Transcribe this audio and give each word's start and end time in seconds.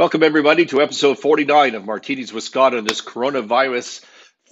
Welcome, 0.00 0.22
everybody, 0.22 0.64
to 0.64 0.80
episode 0.80 1.18
49 1.18 1.74
of 1.74 1.84
Martinis 1.84 2.32
with 2.32 2.42
Scott 2.42 2.74
on 2.74 2.84
this 2.84 3.02
coronavirus 3.02 4.02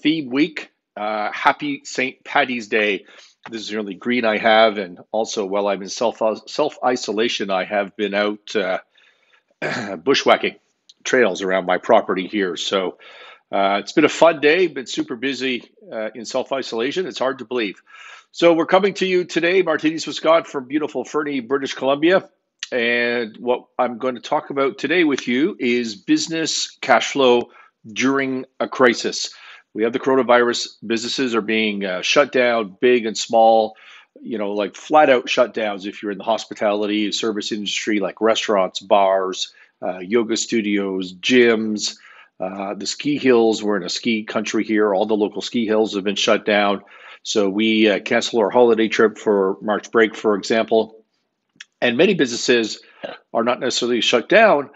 theme 0.02 0.28
week. 0.28 0.70
Uh, 0.94 1.32
happy 1.32 1.80
St. 1.84 2.22
Patty's 2.22 2.68
Day. 2.68 3.06
This 3.50 3.62
is 3.62 3.68
the 3.68 3.78
only 3.78 3.94
green 3.94 4.26
I 4.26 4.36
have, 4.36 4.76
and 4.76 4.98
also 5.10 5.46
while 5.46 5.66
I'm 5.66 5.80
in 5.80 5.88
self 5.88 6.20
self 6.48 6.76
isolation, 6.84 7.50
I 7.50 7.64
have 7.64 7.96
been 7.96 8.12
out 8.12 8.54
uh, 8.54 8.80
bushwhacking 9.96 10.56
trails 11.02 11.40
around 11.40 11.64
my 11.64 11.78
property 11.78 12.26
here. 12.26 12.54
So 12.58 12.98
uh, 13.50 13.78
it's 13.80 13.92
been 13.92 14.04
a 14.04 14.10
fun 14.10 14.42
day, 14.42 14.66
been 14.66 14.86
super 14.86 15.16
busy 15.16 15.64
uh, 15.90 16.10
in 16.14 16.26
self 16.26 16.52
isolation. 16.52 17.06
It's 17.06 17.18
hard 17.18 17.38
to 17.38 17.46
believe. 17.46 17.80
So 18.32 18.52
we're 18.52 18.66
coming 18.66 18.92
to 18.94 19.06
you 19.06 19.24
today, 19.24 19.62
Martinis 19.62 20.06
with 20.06 20.16
Scott 20.16 20.46
from 20.46 20.68
beautiful 20.68 21.06
Fernie, 21.06 21.40
British 21.40 21.72
Columbia. 21.72 22.28
And 22.72 23.36
what 23.38 23.64
I'm 23.78 23.98
going 23.98 24.14
to 24.14 24.20
talk 24.20 24.50
about 24.50 24.78
today 24.78 25.04
with 25.04 25.26
you 25.26 25.56
is 25.58 25.96
business 25.96 26.76
cash 26.80 27.12
flow 27.12 27.50
during 27.86 28.44
a 28.60 28.68
crisis. 28.68 29.30
We 29.74 29.84
have 29.84 29.92
the 29.92 30.00
coronavirus, 30.00 30.68
businesses 30.86 31.34
are 31.34 31.40
being 31.40 31.84
uh, 31.84 32.02
shut 32.02 32.32
down, 32.32 32.76
big 32.80 33.06
and 33.06 33.16
small, 33.16 33.76
you 34.20 34.38
know, 34.38 34.52
like 34.52 34.74
flat 34.74 35.10
out 35.10 35.26
shutdowns 35.26 35.86
if 35.86 36.02
you're 36.02 36.12
in 36.12 36.18
the 36.18 36.24
hospitality 36.24 37.12
service 37.12 37.52
industry, 37.52 38.00
like 38.00 38.20
restaurants, 38.20 38.80
bars, 38.80 39.52
uh, 39.82 39.98
yoga 39.98 40.36
studios, 40.36 41.14
gyms. 41.14 41.96
Uh, 42.40 42.74
the 42.74 42.86
ski 42.86 43.18
hills, 43.18 43.62
we're 43.62 43.76
in 43.76 43.82
a 43.82 43.88
ski 43.88 44.22
country 44.22 44.64
here. 44.64 44.94
All 44.94 45.06
the 45.06 45.14
local 45.14 45.42
ski 45.42 45.66
hills 45.66 45.94
have 45.94 46.04
been 46.04 46.16
shut 46.16 46.44
down. 46.44 46.82
So 47.24 47.48
we 47.48 47.90
uh, 47.90 47.98
cancel 48.00 48.40
our 48.40 48.50
holiday 48.50 48.88
trip 48.88 49.18
for 49.18 49.56
March 49.60 49.90
break, 49.90 50.14
for 50.14 50.36
example. 50.36 50.97
And 51.80 51.96
many 51.96 52.14
businesses 52.14 52.80
are 53.32 53.44
not 53.44 53.60
necessarily 53.60 54.00
shut 54.00 54.28
down, 54.28 54.70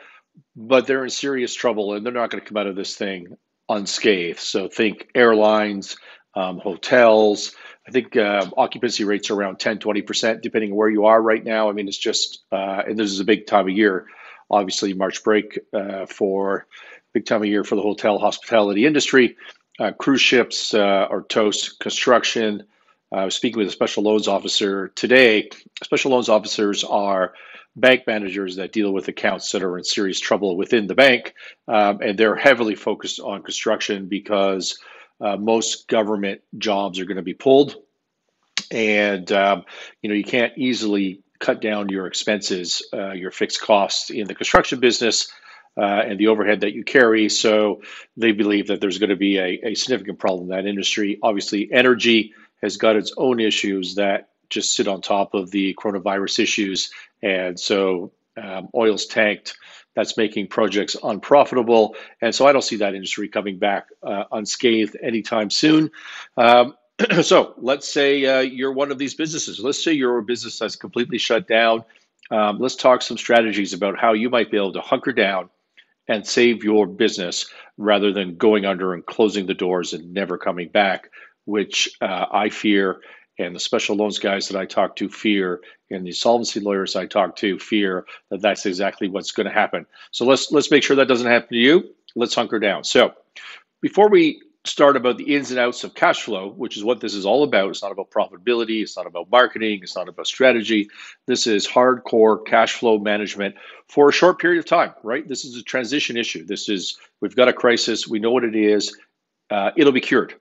but 0.54 0.86
they're 0.86 1.04
in 1.04 1.10
serious 1.10 1.54
trouble 1.54 1.94
and 1.94 2.04
they're 2.04 2.12
not 2.12 2.30
going 2.30 2.42
to 2.42 2.48
come 2.48 2.56
out 2.56 2.66
of 2.66 2.76
this 2.76 2.94
thing 2.94 3.36
unscathed. 3.68 4.38
So 4.38 4.68
think 4.68 5.08
airlines, 5.14 5.96
um, 6.34 6.58
hotels. 6.58 7.54
I 7.86 7.90
think 7.90 8.16
uh, 8.16 8.46
occupancy 8.56 9.04
rates 9.04 9.30
are 9.30 9.34
around 9.34 9.58
10, 9.58 9.78
20%, 9.78 10.40
depending 10.40 10.70
on 10.70 10.76
where 10.76 10.88
you 10.88 11.06
are 11.06 11.20
right 11.20 11.42
now. 11.42 11.68
I 11.68 11.72
mean, 11.72 11.88
it's 11.88 11.98
just, 11.98 12.44
uh, 12.52 12.82
and 12.86 12.98
this 12.98 13.10
is 13.10 13.20
a 13.20 13.24
big 13.24 13.46
time 13.46 13.68
of 13.68 13.74
year. 13.74 14.06
Obviously, 14.50 14.94
March 14.94 15.24
break 15.24 15.58
uh, 15.72 16.06
for 16.06 16.66
big 17.12 17.26
time 17.26 17.42
of 17.42 17.48
year 17.48 17.64
for 17.64 17.74
the 17.74 17.82
hotel 17.82 18.18
hospitality 18.18 18.86
industry. 18.86 19.36
Uh, 19.78 19.90
cruise 19.92 20.20
ships 20.20 20.74
uh, 20.74 21.06
are 21.10 21.22
toast, 21.22 21.80
construction, 21.80 22.64
I 23.12 23.24
was 23.24 23.34
speaking 23.34 23.58
with 23.58 23.68
a 23.68 23.72
special 23.72 24.04
loans 24.04 24.26
officer 24.26 24.88
today. 24.88 25.50
Special 25.82 26.12
loans 26.12 26.30
officers 26.30 26.82
are 26.82 27.34
bank 27.76 28.06
managers 28.06 28.56
that 28.56 28.72
deal 28.72 28.92
with 28.92 29.08
accounts 29.08 29.52
that 29.52 29.62
are 29.62 29.76
in 29.76 29.84
serious 29.84 30.18
trouble 30.18 30.56
within 30.56 30.86
the 30.86 30.94
bank, 30.94 31.34
um, 31.68 32.00
and 32.00 32.18
they're 32.18 32.36
heavily 32.36 32.74
focused 32.74 33.20
on 33.20 33.42
construction 33.42 34.06
because 34.08 34.78
uh, 35.20 35.36
most 35.36 35.88
government 35.88 36.40
jobs 36.56 37.00
are 37.00 37.04
going 37.04 37.16
to 37.16 37.22
be 37.22 37.34
pulled, 37.34 37.76
and 38.70 39.30
um, 39.30 39.64
you 40.00 40.08
know 40.08 40.14
you 40.14 40.24
can't 40.24 40.56
easily 40.56 41.20
cut 41.38 41.60
down 41.60 41.90
your 41.90 42.06
expenses, 42.06 42.82
uh, 42.94 43.12
your 43.12 43.30
fixed 43.30 43.60
costs 43.60 44.10
in 44.10 44.26
the 44.26 44.34
construction 44.34 44.80
business. 44.80 45.30
Uh, 45.74 46.02
and 46.06 46.20
the 46.20 46.26
overhead 46.26 46.60
that 46.60 46.74
you 46.74 46.84
carry. 46.84 47.30
So 47.30 47.80
they 48.18 48.32
believe 48.32 48.66
that 48.66 48.82
there's 48.82 48.98
going 48.98 49.08
to 49.08 49.16
be 49.16 49.38
a, 49.38 49.68
a 49.68 49.74
significant 49.74 50.18
problem 50.18 50.42
in 50.42 50.48
that 50.50 50.68
industry. 50.68 51.18
Obviously, 51.22 51.72
energy 51.72 52.34
has 52.62 52.76
got 52.76 52.96
its 52.96 53.12
own 53.16 53.40
issues 53.40 53.96
that 53.96 54.28
just 54.48 54.74
sit 54.74 54.86
on 54.86 55.00
top 55.00 55.34
of 55.34 55.50
the 55.50 55.74
coronavirus 55.74 56.38
issues. 56.38 56.90
And 57.22 57.58
so 57.58 58.12
um, 58.40 58.68
oil's 58.74 59.06
tanked. 59.06 59.56
That's 59.94 60.16
making 60.16 60.48
projects 60.48 60.96
unprofitable. 61.02 61.96
And 62.20 62.34
so 62.34 62.46
I 62.46 62.52
don't 62.52 62.62
see 62.62 62.76
that 62.76 62.94
industry 62.94 63.28
coming 63.28 63.58
back 63.58 63.88
uh, 64.02 64.24
unscathed 64.32 64.96
anytime 65.02 65.50
soon. 65.50 65.90
Um, 66.36 66.74
so 67.22 67.54
let's 67.58 67.92
say 67.92 68.24
uh, 68.24 68.40
you're 68.40 68.72
one 68.72 68.90
of 68.90 68.98
these 68.98 69.14
businesses. 69.14 69.60
Let's 69.60 69.82
say 69.82 69.92
you're 69.92 70.18
a 70.18 70.22
business 70.22 70.58
that's 70.58 70.76
completely 70.76 71.18
shut 71.18 71.46
down. 71.46 71.84
Um, 72.30 72.58
let's 72.58 72.76
talk 72.76 73.02
some 73.02 73.18
strategies 73.18 73.74
about 73.74 73.98
how 73.98 74.14
you 74.14 74.30
might 74.30 74.50
be 74.50 74.56
able 74.56 74.72
to 74.74 74.80
hunker 74.80 75.12
down 75.12 75.50
and 76.08 76.26
save 76.26 76.64
your 76.64 76.86
business 76.86 77.46
rather 77.76 78.12
than 78.12 78.36
going 78.36 78.64
under 78.64 78.94
and 78.94 79.04
closing 79.04 79.46
the 79.46 79.54
doors 79.54 79.92
and 79.92 80.14
never 80.14 80.38
coming 80.38 80.68
back 80.68 81.10
which 81.44 81.96
uh, 82.00 82.26
I 82.30 82.48
fear, 82.48 83.00
and 83.38 83.54
the 83.54 83.60
special 83.60 83.96
loans 83.96 84.18
guys 84.18 84.48
that 84.48 84.58
I 84.58 84.66
talk 84.66 84.96
to 84.96 85.08
fear, 85.08 85.60
and 85.90 86.06
the 86.06 86.12
solvency 86.12 86.60
lawyers 86.60 86.96
I 86.96 87.06
talk 87.06 87.36
to 87.36 87.58
fear 87.58 88.06
that 88.30 88.40
that's 88.40 88.66
exactly 88.66 89.08
what's 89.08 89.32
going 89.32 89.46
to 89.46 89.52
happen. 89.52 89.86
So 90.10 90.24
let's 90.24 90.52
let's 90.52 90.70
make 90.70 90.82
sure 90.82 90.96
that 90.96 91.08
doesn't 91.08 91.26
happen 91.26 91.48
to 91.50 91.56
you. 91.56 91.94
Let's 92.14 92.34
hunker 92.34 92.58
down. 92.58 92.84
So 92.84 93.14
before 93.80 94.08
we 94.08 94.40
start 94.64 94.96
about 94.96 95.18
the 95.18 95.34
ins 95.34 95.50
and 95.50 95.58
outs 95.58 95.82
of 95.82 95.94
cash 95.94 96.22
flow, 96.22 96.48
which 96.50 96.76
is 96.76 96.84
what 96.84 97.00
this 97.00 97.14
is 97.14 97.26
all 97.26 97.42
about. 97.42 97.70
It's 97.70 97.82
not 97.82 97.90
about 97.90 98.10
profitability, 98.10 98.82
it's 98.82 98.96
not 98.96 99.06
about 99.06 99.30
marketing, 99.30 99.80
it's 99.82 99.96
not 99.96 100.08
about 100.08 100.26
strategy. 100.26 100.88
This 101.26 101.46
is 101.46 101.66
hardcore 101.66 102.46
cash 102.46 102.74
flow 102.74 102.98
management 102.98 103.56
for 103.88 104.08
a 104.08 104.12
short 104.12 104.38
period 104.38 104.60
of 104.60 104.66
time, 104.66 104.94
right? 105.02 105.26
This 105.26 105.44
is 105.44 105.56
a 105.56 105.62
transition 105.62 106.16
issue. 106.16 106.44
This 106.44 106.68
is, 106.68 106.96
we've 107.20 107.34
got 107.34 107.48
a 107.48 107.52
crisis, 107.52 108.06
we 108.06 108.20
know 108.20 108.30
what 108.30 108.44
it 108.44 108.54
is, 108.54 108.96
uh, 109.50 109.72
it'll 109.76 109.92
be 109.92 110.00
cured. 110.00 110.34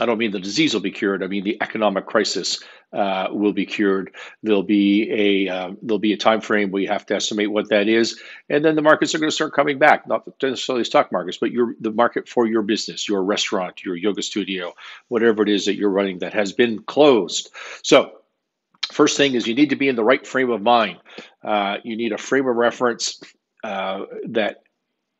I 0.00 0.06
don't 0.06 0.18
mean 0.18 0.30
the 0.30 0.40
disease 0.40 0.72
will 0.72 0.80
be 0.80 0.90
cured. 0.90 1.22
I 1.22 1.26
mean 1.26 1.44
the 1.44 1.58
economic 1.60 2.06
crisis 2.06 2.60
uh, 2.92 3.28
will 3.30 3.52
be 3.52 3.66
cured. 3.66 4.14
There'll 4.42 4.62
be 4.62 5.10
a 5.10 5.52
uh, 5.52 5.70
there'll 5.82 5.98
be 5.98 6.14
a 6.14 6.16
time 6.16 6.40
frame 6.40 6.74
you 6.76 6.88
have 6.88 7.06
to 7.06 7.14
estimate 7.14 7.50
what 7.50 7.68
that 7.68 7.86
is, 7.86 8.20
and 8.48 8.64
then 8.64 8.74
the 8.76 8.82
markets 8.82 9.14
are 9.14 9.18
going 9.18 9.28
to 9.30 9.34
start 9.34 9.52
coming 9.52 9.78
back. 9.78 10.08
Not 10.08 10.26
necessarily 10.42 10.84
stock 10.84 11.12
markets, 11.12 11.38
but 11.38 11.52
your 11.52 11.74
the 11.80 11.92
market 11.92 12.28
for 12.28 12.46
your 12.46 12.62
business, 12.62 13.08
your 13.08 13.22
restaurant, 13.22 13.84
your 13.84 13.94
yoga 13.94 14.22
studio, 14.22 14.72
whatever 15.08 15.42
it 15.42 15.48
is 15.48 15.66
that 15.66 15.76
you're 15.76 15.90
running 15.90 16.20
that 16.20 16.34
has 16.34 16.52
been 16.52 16.82
closed. 16.82 17.50
So. 17.82 18.16
First 18.92 19.16
thing 19.16 19.34
is 19.34 19.46
you 19.46 19.54
need 19.54 19.70
to 19.70 19.76
be 19.76 19.86
in 19.86 19.94
the 19.94 20.02
right 20.02 20.26
frame 20.26 20.50
of 20.50 20.62
mind. 20.62 20.98
Uh, 21.44 21.76
you 21.84 21.96
need 21.96 22.10
a 22.10 22.18
frame 22.18 22.48
of 22.48 22.56
reference 22.56 23.22
uh, 23.62 24.00
that 24.30 24.64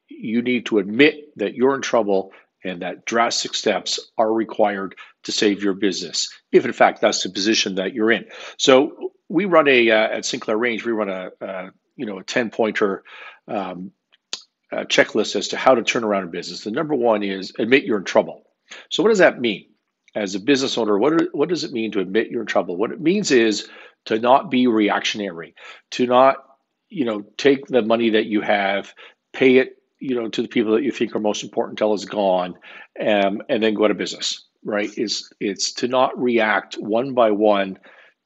you 0.09 0.43
need 0.43 0.67
to 0.67 0.79
admit 0.79 1.31
that 1.37 1.55
you're 1.55 1.77
in 1.77 1.83
trouble 1.83 2.33
and 2.65 2.83
that 2.83 3.05
drastic 3.05 3.55
steps 3.55 4.01
are 4.19 4.33
required 4.33 4.95
to 5.25 5.33
save 5.33 5.63
your 5.63 5.75
business, 5.75 6.29
if 6.53 6.65
in 6.65 6.73
fact 6.73 7.01
that's 7.01 7.23
the 7.23 7.31
position 7.31 7.77
that 7.77 7.95
you're 7.95 8.11
in. 8.11 8.27
So 8.59 9.13
we 9.29 9.45
run 9.45 9.69
a 9.69 9.91
uh, 9.91 10.17
at 10.17 10.25
Sinclair 10.25 10.57
Range, 10.57 10.85
we 10.85 10.93
run 10.93 11.09
a, 11.09 11.31
uh, 11.45 11.71
you 11.97 12.07
know 12.07 12.19
a 12.19 12.25
ten 12.25 12.51
pointer 12.51 13.03
um, 13.49 13.93
checklist 14.73 15.37
as 15.37 15.49
to 15.49 15.57
how 15.57 15.75
to 15.75 15.83
turn 15.83 16.05
around 16.05 16.25
a 16.25 16.29
business. 16.29 16.65
The 16.65 16.71
number 16.71 16.95
one 16.95 17.23
is 17.23 17.53
admit 17.59 17.85
you're 17.85 17.99
in 17.99 18.05
trouble. 18.05 18.43
So 18.89 19.03
what 19.03 19.09
does 19.09 19.19
that 19.19 19.41
mean? 19.41 19.67
As 20.15 20.35
a 20.35 20.41
business 20.41 20.77
owner, 20.77 20.99
what, 20.99 21.33
what 21.33 21.49
does 21.49 21.63
it 21.63 21.73
mean 21.73 21.93
to 21.93 22.01
admit 22.01 22.31
you're 22.31 22.41
in 22.41 22.47
trouble? 22.47 22.77
What 22.77 22.91
it 22.91 23.01
means 23.01 23.31
is 23.31 23.69
to 24.07 24.19
not 24.19 24.51
be 24.51 24.67
reactionary, 24.67 25.55
to 25.93 26.07
not 26.07 26.37
you 26.89 27.05
know 27.05 27.23
take 27.37 27.67
the 27.67 27.83
money 27.83 28.11
that 28.11 28.27
you 28.27 28.41
have, 28.41 28.93
pay 29.33 29.59
it 29.59 29.77
you 30.01 30.15
know, 30.15 30.29
to 30.29 30.43
the 30.43 30.49
people 30.49 30.73
that 30.73 30.83
you 30.83 30.91
think 30.91 31.15
are 31.15 31.21
most 31.21 31.45
important 31.45 31.79
until 31.79 31.95
it's 31.95 32.05
gone, 32.05 32.57
um, 33.01 33.43
and 33.49 33.63
then 33.63 33.75
go 33.75 33.87
to 33.87 33.95
business. 33.95 34.47
Right? 34.65 34.91
It's 34.97 35.31
it's 35.41 35.73
to 35.75 35.89
not 35.89 36.21
react 36.21 36.75
one 36.75 37.15
by 37.15 37.31
one 37.31 37.79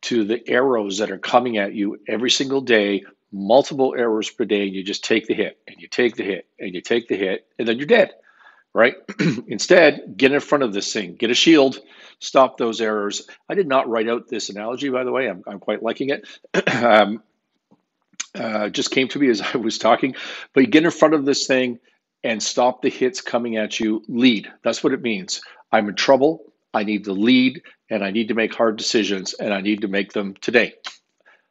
to 0.03 0.25
the 0.25 0.49
arrows 0.49 0.99
that 0.99 1.11
are 1.11 1.19
coming 1.19 1.59
at 1.59 1.75
you 1.75 1.99
every 2.09 2.31
single 2.31 2.61
day, 2.61 3.05
multiple 3.33 3.95
arrows 3.97 4.31
per 4.31 4.45
day, 4.45 4.67
and 4.67 4.75
you 4.75 4.83
just 4.83 5.05
take 5.05 5.27
the 5.27 5.35
hit 5.35 5.59
and 5.67 5.81
you 5.81 5.89
take 5.89 6.17
the 6.17 6.25
hit 6.25 6.47
and 6.59 6.75
you 6.75 6.81
take 6.81 7.09
the 7.09 7.17
hit, 7.17 7.47
and 7.59 7.67
then 7.67 7.79
you're 7.79 7.87
dead. 7.87 8.13
Right? 8.73 8.97
Instead, 9.47 10.15
get 10.17 10.33
in 10.33 10.41
front 10.41 10.65
of 10.65 10.73
this 10.73 10.93
thing, 10.93 11.15
get 11.15 11.31
a 11.31 11.35
shield, 11.35 11.79
stop 12.19 12.59
those 12.59 12.81
errors. 12.81 13.29
I 13.49 13.55
did 13.55 13.69
not 13.69 13.89
write 13.89 14.09
out 14.09 14.29
this 14.29 14.51
analogy, 14.51 14.89
by 14.89 15.05
the 15.05 15.13
way. 15.13 15.29
I'm, 15.29 15.45
I'm 15.47 15.61
quite 15.61 15.83
liking 15.83 16.11
it. 16.11 16.27
um, 16.75 17.23
uh, 18.35 18.69
just 18.69 18.91
came 18.91 19.09
to 19.09 19.19
me 19.19 19.29
as 19.29 19.41
I 19.55 19.57
was 19.57 19.79
talking. 19.79 20.15
But 20.53 20.63
you 20.63 20.67
get 20.67 20.85
in 20.85 20.91
front 20.91 21.15
of 21.15 21.25
this 21.25 21.47
thing 21.47 21.79
and 22.23 22.43
stop 22.43 22.83
the 22.83 22.91
hits 22.91 23.21
coming 23.21 23.57
at 23.57 23.79
you. 23.79 24.03
Lead. 24.09 24.51
That's 24.63 24.83
what 24.83 24.93
it 24.93 25.03
means. 25.03 25.43
I'm 25.71 25.89
in 25.89 25.95
trouble. 25.95 26.53
I 26.73 26.85
need 26.85 27.05
to 27.05 27.13
lead 27.13 27.63
and 27.89 28.05
I 28.05 28.11
need 28.11 28.29
to 28.29 28.35
make 28.35 28.55
hard 28.55 28.77
decisions 28.77 29.35
and 29.35 29.53
I 29.53 29.61
need 29.61 29.83
to 29.83 29.89
make 29.89 30.13
them 30.13 30.35
today. 30.41 30.75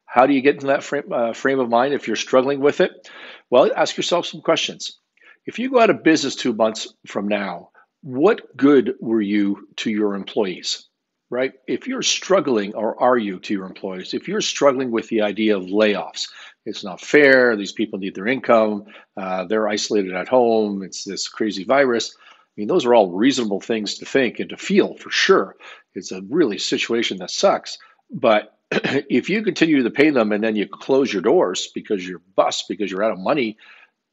How 0.04 0.26
do 0.26 0.34
you 0.34 0.42
get 0.42 0.60
in 0.60 0.68
that 0.68 0.84
frame, 0.84 1.12
uh, 1.12 1.32
frame 1.32 1.58
of 1.58 1.68
mind 1.68 1.94
if 1.94 2.06
you're 2.06 2.16
struggling 2.16 2.60
with 2.60 2.80
it? 2.80 3.08
Well, 3.50 3.70
ask 3.74 3.96
yourself 3.96 4.26
some 4.26 4.42
questions. 4.42 4.98
If 5.46 5.58
you 5.58 5.70
go 5.70 5.80
out 5.80 5.90
of 5.90 6.04
business 6.04 6.36
two 6.36 6.52
months 6.52 6.94
from 7.06 7.28
now, 7.28 7.70
what 8.02 8.56
good 8.56 8.94
were 9.00 9.20
you 9.20 9.68
to 9.76 9.90
your 9.90 10.14
employees? 10.14 10.88
Right? 11.30 11.52
If 11.66 11.88
you're 11.88 12.02
struggling, 12.02 12.74
or 12.74 13.02
are 13.02 13.18
you 13.18 13.40
to 13.40 13.54
your 13.54 13.66
employees, 13.66 14.14
if 14.14 14.28
you're 14.28 14.40
struggling 14.40 14.90
with 14.90 15.08
the 15.08 15.22
idea 15.22 15.56
of 15.56 15.64
layoffs, 15.64 16.28
it's 16.66 16.84
not 16.84 17.00
fair. 17.00 17.56
These 17.56 17.72
people 17.72 17.98
need 17.98 18.14
their 18.14 18.26
income. 18.26 18.86
Uh, 19.16 19.44
they're 19.44 19.68
isolated 19.68 20.14
at 20.14 20.28
home. 20.28 20.82
It's 20.82 21.04
this 21.04 21.28
crazy 21.28 21.64
virus. 21.64 22.16
I 22.16 22.52
mean, 22.56 22.68
those 22.68 22.86
are 22.86 22.94
all 22.94 23.10
reasonable 23.10 23.60
things 23.60 23.98
to 23.98 24.06
think 24.06 24.38
and 24.38 24.50
to 24.50 24.56
feel 24.56 24.94
for 24.94 25.10
sure. 25.10 25.56
It's 25.94 26.12
a 26.12 26.22
really 26.22 26.58
situation 26.58 27.18
that 27.18 27.30
sucks. 27.30 27.78
But 28.10 28.56
if 28.70 29.28
you 29.28 29.42
continue 29.42 29.82
to 29.82 29.90
pay 29.90 30.10
them 30.10 30.32
and 30.32 30.42
then 30.42 30.56
you 30.56 30.66
close 30.66 31.12
your 31.12 31.22
doors 31.22 31.68
because 31.74 32.06
you're 32.06 32.22
bust, 32.36 32.66
because 32.68 32.90
you're 32.90 33.04
out 33.04 33.12
of 33.12 33.18
money, 33.18 33.58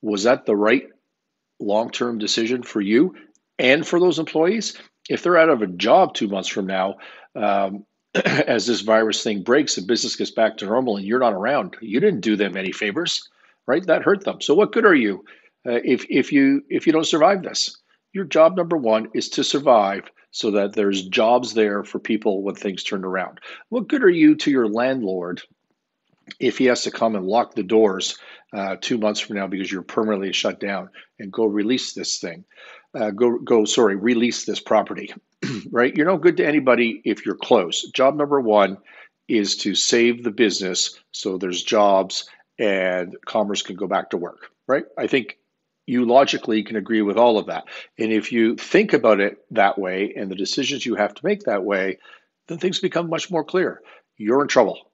Was 0.01 0.23
that 0.23 0.45
the 0.45 0.55
right 0.55 0.89
long 1.59 1.91
term 1.91 2.17
decision 2.17 2.63
for 2.63 2.81
you 2.81 3.15
and 3.59 3.87
for 3.87 3.99
those 3.99 4.19
employees? 4.19 4.75
If 5.09 5.23
they're 5.23 5.37
out 5.37 5.49
of 5.49 5.61
a 5.61 5.67
job 5.67 6.13
two 6.13 6.27
months 6.27 6.49
from 6.49 6.67
now, 6.67 6.97
um, 7.35 7.85
as 8.25 8.65
this 8.65 8.81
virus 8.81 9.23
thing 9.23 9.41
breaks 9.41 9.77
and 9.77 9.87
business 9.87 10.15
gets 10.15 10.31
back 10.31 10.57
to 10.57 10.65
normal 10.65 10.97
and 10.97 11.05
you're 11.05 11.19
not 11.19 11.33
around, 11.33 11.75
you 11.81 11.99
didn't 11.99 12.21
do 12.21 12.35
them 12.35 12.57
any 12.57 12.71
favors, 12.71 13.29
right? 13.67 13.85
That 13.85 14.03
hurt 14.03 14.23
them. 14.23 14.41
So 14.41 14.53
what 14.53 14.73
good 14.73 14.85
are 14.85 14.95
you 14.95 15.23
uh, 15.65 15.79
if 15.83 16.05
if 16.09 16.31
you 16.31 16.63
if 16.69 16.85
you 16.85 16.93
don't 16.93 17.05
survive 17.05 17.43
this? 17.43 17.77
Your 18.13 18.25
job 18.25 18.57
number 18.57 18.75
one 18.75 19.07
is 19.13 19.29
to 19.29 19.43
survive 19.43 20.11
so 20.31 20.51
that 20.51 20.73
there's 20.73 21.07
jobs 21.07 21.53
there 21.53 21.83
for 21.83 21.99
people 21.99 22.43
when 22.43 22.55
things 22.55 22.83
turn 22.83 23.05
around. 23.05 23.39
What 23.69 23.87
good 23.87 24.03
are 24.03 24.09
you 24.09 24.35
to 24.35 24.51
your 24.51 24.67
landlord 24.67 25.41
if 26.39 26.57
he 26.57 26.65
has 26.65 26.83
to 26.83 26.91
come 26.91 27.15
and 27.15 27.25
lock 27.25 27.55
the 27.55 27.63
doors 27.63 28.17
uh, 28.53 28.75
two 28.79 28.97
months 28.97 29.19
from 29.19 29.37
now 29.37 29.47
because 29.47 29.71
you're 29.71 29.81
permanently 29.81 30.33
shut 30.33 30.59
down 30.59 30.89
and 31.19 31.31
go 31.31 31.45
release 31.45 31.93
this 31.93 32.19
thing? 32.19 32.43
Uh, 32.93 33.11
go 33.11 33.39
go 33.39 33.63
sorry, 33.65 33.95
release 33.95 34.45
this 34.45 34.59
property, 34.59 35.13
right? 35.71 35.95
You're 35.95 36.07
no 36.07 36.17
good 36.17 36.37
to 36.37 36.45
anybody 36.45 37.01
if 37.05 37.25
you're 37.25 37.35
closed. 37.35 37.93
Job 37.93 38.15
number 38.15 38.39
one 38.41 38.77
is 39.27 39.55
to 39.57 39.75
save 39.75 40.23
the 40.23 40.31
business 40.31 40.99
so 41.11 41.37
there's 41.37 41.63
jobs 41.63 42.29
and 42.59 43.15
commerce 43.25 43.61
can 43.61 43.77
go 43.77 43.87
back 43.87 44.09
to 44.09 44.17
work, 44.17 44.51
right? 44.67 44.85
I 44.97 45.07
think 45.07 45.37
you 45.87 46.05
logically 46.05 46.63
can 46.63 46.75
agree 46.75 47.01
with 47.01 47.17
all 47.17 47.37
of 47.37 47.47
that. 47.47 47.65
And 47.97 48.11
if 48.11 48.31
you 48.31 48.55
think 48.55 48.93
about 48.93 49.19
it 49.19 49.37
that 49.51 49.79
way 49.79 50.13
and 50.15 50.29
the 50.29 50.35
decisions 50.35 50.85
you 50.85 50.95
have 50.95 51.13
to 51.15 51.25
make 51.25 51.43
that 51.43 51.63
way, 51.63 51.97
then 52.47 52.59
things 52.59 52.79
become 52.79 53.09
much 53.09 53.31
more 53.31 53.43
clear. 53.43 53.81
You're 54.17 54.41
in 54.41 54.47
trouble, 54.47 54.91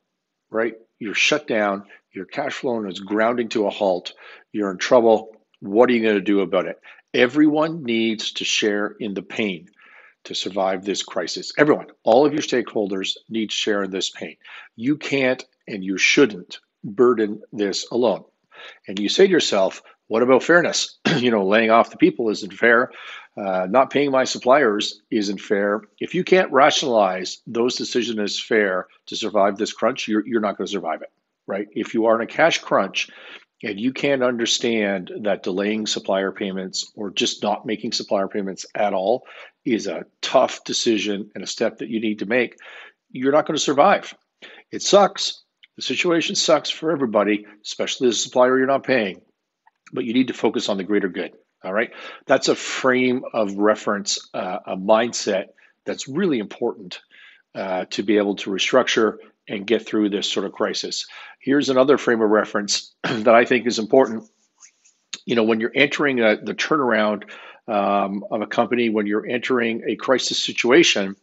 right? 0.50 0.76
You're 1.00 1.14
shut 1.14 1.48
down, 1.48 1.84
your 2.14 2.26
cash 2.26 2.54
flow 2.54 2.84
is 2.86 3.00
grounding 3.00 3.50
to 3.50 3.68
a 3.68 3.70
halt, 3.70 4.14
you're 4.52 4.72
in 4.72 4.78
trouble. 4.78 5.36
What 5.60 5.90
are 5.90 5.94
you 5.94 6.02
going 6.02 6.16
to 6.16 6.22
do 6.22 6.42
about 6.42 6.68
it? 6.68 6.80
Everyone 7.14 7.84
needs 7.84 8.34
to 8.34 8.46
share 8.46 8.96
in 9.00 9.14
the 9.14 9.22
pain 9.22 9.70
to 10.26 10.36
survive 10.36 10.84
this 10.84 11.04
crisis. 11.04 11.54
Everyone, 11.58 11.88
all 12.04 12.26
of 12.26 12.34
your 12.34 12.42
stakeholders 12.42 13.18
need 13.30 13.50
to 13.50 13.56
share 13.56 13.84
in 13.84 13.92
this 13.92 14.10
pain. 14.10 14.36
You 14.76 14.98
can't 14.98 15.44
and 15.68 15.84
you 15.84 15.98
shouldn't 15.98 16.60
burden 16.84 17.42
this 17.52 17.88
alone. 17.92 18.24
And 18.88 19.00
you 19.00 19.10
say 19.10 19.26
to 19.26 19.32
yourself, 19.32 19.82
what 20.08 20.24
about 20.24 20.44
fairness? 20.44 21.00
you 21.18 21.32
know, 21.32 21.46
laying 21.46 21.72
off 21.72 21.92
the 21.92 21.98
people 21.98 22.30
isn't 22.30 22.54
fair. 22.54 22.92
Uh, 23.38 23.68
not 23.70 23.92
paying 23.92 24.10
my 24.10 24.24
suppliers 24.24 25.02
isn't 25.12 25.40
fair. 25.40 25.82
If 26.00 26.16
you 26.16 26.24
can't 26.24 26.52
rationalize 26.52 27.42
those 27.46 27.76
decisions 27.76 28.20
as 28.20 28.40
fair 28.40 28.88
to 29.08 29.16
survive 29.16 29.58
this 29.58 29.74
crunch, 29.74 30.08
you're, 30.08 30.26
you're 30.26 30.42
not 30.42 30.58
going 30.58 30.66
to 30.66 30.72
survive 30.72 31.04
it, 31.04 31.12
right? 31.46 31.68
If 31.72 31.94
you 31.94 32.08
are 32.08 32.16
in 32.16 32.22
a 32.22 32.32
cash 32.32 32.60
crunch 32.60 33.10
and 33.62 33.80
you 33.80 33.94
can't 33.94 34.24
understand 34.24 35.12
that 35.22 35.44
delaying 35.44 35.86
supplier 35.86 36.32
payments 36.32 36.92
or 36.96 37.12
just 37.12 37.44
not 37.44 37.66
making 37.66 37.92
supplier 37.92 38.28
payments 38.28 38.66
at 38.74 38.94
all 38.94 39.26
is 39.66 39.86
a 39.86 40.06
tough 40.22 40.64
decision 40.64 41.30
and 41.36 41.44
a 41.44 41.48
step 41.48 41.78
that 41.78 41.90
you 41.90 42.00
need 42.00 42.20
to 42.20 42.26
make, 42.26 42.58
you're 43.12 43.32
not 43.32 43.46
going 43.46 43.56
to 43.58 43.64
survive. 43.64 44.16
It 44.72 44.82
sucks. 44.82 45.44
The 45.76 45.84
situation 45.84 46.36
sucks 46.36 46.72
for 46.72 46.92
everybody, 46.92 47.46
especially 47.64 48.08
the 48.08 48.16
supplier 48.16 48.58
you're 48.58 48.66
not 48.66 48.84
paying 48.84 49.22
but 49.92 50.06
you 50.06 50.14
need 50.14 50.28
to 50.28 50.34
focus 50.34 50.70
on 50.70 50.78
the 50.78 50.84
greater 50.84 51.10
good. 51.10 51.34
All 51.68 51.74
right. 51.74 51.92
That's 52.26 52.48
a 52.48 52.56
frame 52.56 53.24
of 53.34 53.56
reference, 53.56 54.30
uh, 54.34 54.60
a 54.66 54.78
mindset 54.78 55.48
that's 55.86 56.08
really 56.08 56.40
important 56.40 57.02
uh, 57.54 57.86
to 57.90 58.04
be 58.04 58.18
able 58.18 58.38
to 58.38 58.50
restructure 58.52 59.18
and 59.50 59.68
get 59.68 59.86
through 59.86 60.10
this 60.10 60.32
sort 60.32 60.46
of 60.46 60.54
crisis. 60.54 61.08
Here's 61.42 61.68
another 61.68 61.98
frame 61.98 62.22
of 62.22 62.30
reference 62.30 62.94
that 63.04 63.36
I 63.36 63.44
think 63.44 63.68
is 63.68 63.80
important. 63.80 64.30
You 65.26 65.36
know, 65.36 65.44
when 65.44 65.60
you're 65.60 65.74
entering 65.76 66.22
a, 66.22 66.38
the 66.38 66.54
turnaround 66.54 67.24
um, 67.68 68.24
of 68.32 68.42
a 68.42 68.48
company, 68.48 68.90
when 68.90 69.06
you're 69.06 69.28
entering 69.28 69.84
a 69.88 69.98
crisis 69.98 70.42
situation, 70.42 71.18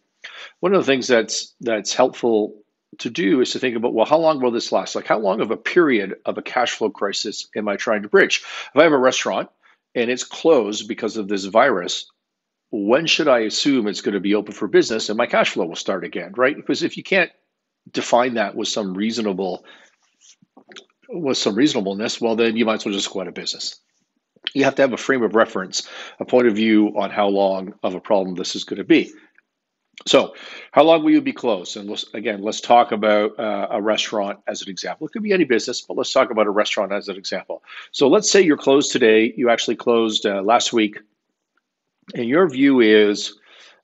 one 0.61 0.75
of 0.75 0.82
the 0.82 0.87
things 0.87 1.06
that's 1.06 1.55
that's 1.61 1.94
helpful 1.94 2.55
to 2.99 3.11
do 3.11 3.40
is 3.40 3.52
to 3.52 3.58
think 3.58 3.76
about 3.76 3.94
well 3.94 4.06
how 4.06 4.19
long 4.19 4.40
will 4.40 4.50
this 4.50 4.73
last 4.73 4.94
like 4.94 5.06
how 5.06 5.19
long 5.19 5.40
of 5.40 5.50
a 5.50 5.56
period 5.56 6.17
of 6.25 6.38
a 6.38 6.43
cash 6.43 6.73
flow 6.73 6.90
crisis 6.90 7.49
am 7.56 7.69
i 7.69 7.76
trying 7.76 8.02
to 8.02 8.08
bridge 8.08 8.43
if 8.44 8.76
i 8.76 8.85
have 8.85 8.93
a 8.93 8.99
restaurant 8.99 9.49
and 9.94 10.11
it's 10.11 10.25
closed 10.25 10.88
because 10.88 11.17
of 11.17 11.29
this 11.29 11.44
virus 11.44 12.11
when 12.70 13.06
should 13.06 13.29
i 13.29 13.41
assume 13.41 13.87
it's 13.87 14.00
going 14.00 14.14
to 14.14 14.20
be 14.20 14.35
open 14.35 14.52
for 14.52 14.69
business 14.69 15.08
and 15.08 15.17
my 15.19 15.26
cash 15.26 15.50
flow 15.50 15.67
will 15.67 15.76
start 15.76 16.05
again 16.05 16.32
right? 16.37 16.56
Because 16.56 16.82
if 16.82 16.96
you 16.96 17.02
can't 17.02 17.31
define 17.91 18.35
that 18.35 18.55
with 18.55 18.69
some 18.69 18.94
reasonable 18.94 19.64
with 21.08 21.38
some 21.38 21.55
reasonableness 21.55 22.20
well 22.20 22.37
then 22.37 22.56
you 22.56 22.64
might 22.64 22.75
as 22.75 22.85
well 22.85 22.94
just 22.94 23.12
go 23.12 23.20
out 23.20 23.29
of 23.29 23.35
business. 23.35 23.81
You 24.52 24.64
have 24.64 24.75
to 24.76 24.82
have 24.82 24.93
a 24.93 24.99
frame 24.99 25.23
of 25.23 25.35
reference 25.35 25.88
a 26.19 26.25
point 26.25 26.49
of 26.49 26.55
view 26.55 26.88
on 26.99 27.11
how 27.11 27.29
long 27.29 27.75
of 27.82 27.94
a 27.94 28.00
problem 28.00 28.35
this 28.35 28.56
is 28.56 28.64
going 28.64 28.79
to 28.79 28.85
be 28.85 29.12
so, 30.06 30.35
how 30.73 30.82
long 30.82 31.02
will 31.02 31.12
you 31.12 31.20
be 31.20 31.32
closed? 31.32 31.76
And 31.76 31.88
let's, 31.88 32.05
again, 32.14 32.43
let's 32.43 32.61
talk 32.61 32.93
about 32.93 33.38
uh, 33.38 33.69
a 33.70 33.81
restaurant 33.81 34.41
as 34.46 34.62
an 34.62 34.69
example. 34.69 35.06
It 35.06 35.12
could 35.12 35.23
be 35.23 35.32
any 35.32 35.44
business, 35.44 35.81
but 35.81 35.96
let's 35.96 36.12
talk 36.12 36.31
about 36.31 36.46
a 36.46 36.50
restaurant 36.50 36.93
as 36.93 37.08
an 37.08 37.17
example. 37.17 37.62
So, 37.93 38.08
let's 38.08 38.31
say 38.31 38.43
you're 38.43 38.56
closed 38.56 38.93
today. 38.93 39.32
You 39.37 39.50
actually 39.50 39.76
closed 39.76 40.26
uh, 40.26 40.43
last 40.43 40.73
week, 40.73 40.99
and 42.14 42.29
your 42.29 42.49
view 42.49 42.81
is 42.81 43.35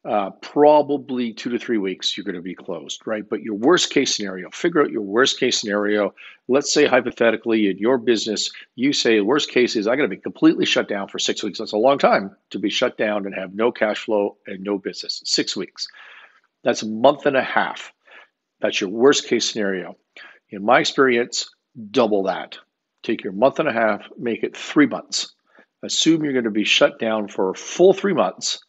uh, 0.02 0.30
probably 0.40 1.32
two 1.32 1.50
to 1.50 1.58
three 1.58 1.76
weeks 1.76 2.16
you're 2.16 2.24
going 2.24 2.34
to 2.34 2.40
be 2.40 2.54
closed, 2.54 3.06
right? 3.06 3.28
But 3.28 3.42
your 3.42 3.54
worst 3.54 3.90
case 3.90 4.14
scenario, 4.14 4.48
figure 4.50 4.82
out 4.82 4.90
your 4.90 5.02
worst 5.02 5.38
case 5.38 5.60
scenario. 5.60 6.14
Let's 6.48 6.72
say 6.72 6.86
hypothetically 6.86 7.68
in 7.68 7.76
your 7.76 7.98
business, 7.98 8.50
you 8.76 8.94
say 8.94 9.20
worst 9.20 9.50
case 9.50 9.76
is 9.76 9.86
I'm 9.86 9.98
going 9.98 10.08
to 10.08 10.16
be 10.16 10.20
completely 10.20 10.64
shut 10.64 10.88
down 10.88 11.08
for 11.08 11.18
six 11.18 11.42
weeks. 11.42 11.58
That's 11.58 11.72
a 11.72 11.78
long 11.78 11.98
time 11.98 12.34
to 12.50 12.58
be 12.58 12.70
shut 12.70 12.96
down 12.96 13.26
and 13.26 13.34
have 13.34 13.54
no 13.54 13.70
cash 13.70 13.98
flow 13.98 14.38
and 14.46 14.64
no 14.64 14.78
business. 14.78 15.22
Six 15.26 15.54
weeks. 15.54 15.86
That's 16.64 16.82
a 16.82 16.88
month 16.88 17.26
and 17.26 17.36
a 17.36 17.42
half. 17.42 17.92
That's 18.60 18.80
your 18.80 18.90
worst 18.90 19.26
case 19.26 19.50
scenario. 19.50 19.96
In 20.48 20.64
my 20.64 20.80
experience, 20.80 21.50
double 21.90 22.22
that. 22.24 22.58
Take 23.02 23.22
your 23.22 23.32
month 23.34 23.58
and 23.58 23.68
a 23.68 23.72
half, 23.72 24.08
make 24.18 24.42
it 24.42 24.56
three 24.56 24.86
months. 24.86 25.34
Assume 25.82 26.24
you're 26.24 26.34
going 26.34 26.44
to 26.44 26.50
be 26.50 26.64
shut 26.64 26.98
down 26.98 27.28
for 27.28 27.50
a 27.50 27.54
full 27.54 27.94
three 27.94 28.12
months 28.12 28.60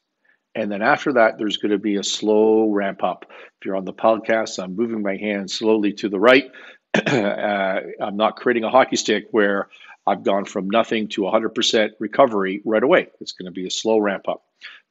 and 0.53 0.71
then 0.71 0.81
after 0.81 1.13
that, 1.13 1.37
there's 1.37 1.57
going 1.57 1.71
to 1.71 1.77
be 1.77 1.95
a 1.95 2.03
slow 2.03 2.69
ramp 2.69 3.03
up. 3.03 3.25
If 3.29 3.65
you're 3.65 3.75
on 3.75 3.85
the 3.85 3.93
podcast, 3.93 4.61
I'm 4.61 4.75
moving 4.75 5.01
my 5.01 5.15
hand 5.15 5.49
slowly 5.49 5.93
to 5.93 6.09
the 6.09 6.19
right. 6.19 6.51
uh, 6.93 7.79
I'm 8.01 8.17
not 8.17 8.35
creating 8.35 8.65
a 8.65 8.69
hockey 8.69 8.97
stick 8.97 9.27
where 9.31 9.69
I've 10.05 10.23
gone 10.23 10.45
from 10.45 10.69
nothing 10.69 11.07
to 11.09 11.21
100% 11.21 11.91
recovery 11.99 12.61
right 12.65 12.83
away. 12.83 13.07
It's 13.21 13.31
going 13.31 13.45
to 13.45 13.51
be 13.51 13.67
a 13.67 13.71
slow 13.71 13.97
ramp 13.97 14.27
up. 14.27 14.43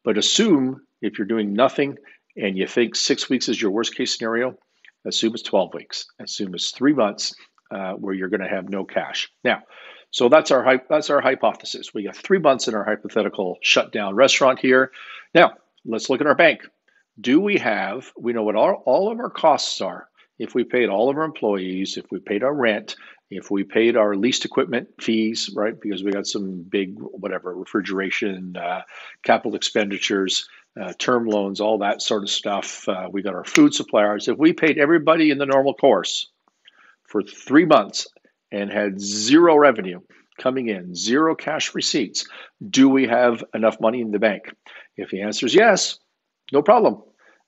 But 0.02 0.16
assume 0.16 0.80
if 1.02 1.18
you're 1.18 1.26
doing 1.26 1.52
nothing 1.52 1.99
and 2.37 2.56
you 2.56 2.66
think 2.66 2.96
six 2.96 3.28
weeks 3.28 3.49
is 3.49 3.61
your 3.61 3.70
worst 3.70 3.94
case 3.94 4.16
scenario, 4.16 4.56
assume 5.04 5.34
it's 5.34 5.42
12 5.42 5.75
weeks. 5.75 6.06
Assume 6.18 6.54
it's 6.54 6.70
three 6.70 6.94
months 6.94 7.34
uh, 7.70 7.92
where 7.94 8.14
you're 8.14 8.28
going 8.28 8.40
to 8.40 8.49
have 8.49 8.68
no 8.68 8.84
cash. 8.84 9.30
Now, 9.44 9.62
so 10.11 10.28
that's 10.28 10.50
our 10.50 10.80
that's 10.88 11.11
our 11.11 11.20
hypothesis. 11.20 11.94
We 11.94 12.02
got 12.04 12.16
three 12.16 12.38
months 12.38 12.66
in 12.66 12.75
our 12.75 12.84
hypothetical 12.84 13.58
shutdown 13.62 14.16
restaurant 14.16 14.58
here. 14.58 14.90
Now 15.34 15.52
let's 15.84 16.10
look 16.10 16.20
at 16.20 16.26
our 16.26 16.34
bank. 16.34 16.62
Do 17.20 17.40
we 17.40 17.58
have? 17.58 18.12
We 18.18 18.32
know 18.32 18.42
what 18.42 18.56
all, 18.56 18.82
all 18.87 19.12
of 19.12 19.18
our 19.18 19.30
costs 19.30 19.80
are. 19.80 20.08
If 20.38 20.54
we 20.54 20.64
paid 20.64 20.88
all 20.88 21.10
of 21.10 21.18
our 21.18 21.25
employees, 21.25 21.99
if 21.99 22.06
we 22.10 22.18
paid 22.18 22.42
our 22.42 22.54
rent, 22.54 22.96
if 23.30 23.50
we 23.50 23.62
paid 23.62 23.96
our 23.96 24.16
leased 24.16 24.44
equipment 24.44 24.88
fees, 25.00 25.50
right? 25.54 25.78
Because 25.78 26.02
we 26.02 26.12
got 26.12 26.26
some 26.26 26.62
big 26.62 26.96
whatever 26.99 27.54
refrigeration, 27.54 28.56
uh, 28.56 28.82
capital 29.22 29.54
expenditures, 29.54 30.49
uh, 30.80 30.92
term 30.99 31.26
loans, 31.26 31.60
all 31.60 31.78
that 31.78 32.02
sort 32.02 32.22
of 32.22 32.30
stuff. 32.30 32.88
Uh, 32.88 33.08
we 33.10 33.22
got 33.22 33.34
our 33.34 33.44
food 33.44 33.75
suppliers. 33.75 34.28
If 34.28 34.38
we 34.38 34.52
paid 34.52 34.78
everybody 34.78 35.30
in 35.30 35.38
the 35.38 35.46
normal 35.46 35.75
course 35.75 36.28
for 37.04 37.22
three 37.22 37.66
months 37.66 38.08
and 38.50 38.70
had 38.70 39.00
zero 39.00 39.56
revenue 39.56 40.00
coming 40.38 40.68
in, 40.68 40.94
zero 40.94 41.34
cash 41.34 41.75
receipts, 41.75 42.26
do 42.68 42.88
we 42.88 43.06
have 43.06 43.44
enough 43.54 43.80
money 43.80 44.00
in 44.00 44.10
the 44.10 44.18
bank? 44.18 44.54
If 45.00 45.11
the 45.11 45.23
answer 45.23 45.47
is 45.47 45.54
yes, 45.54 45.99
no 46.52 46.62
problem, 46.62 47.02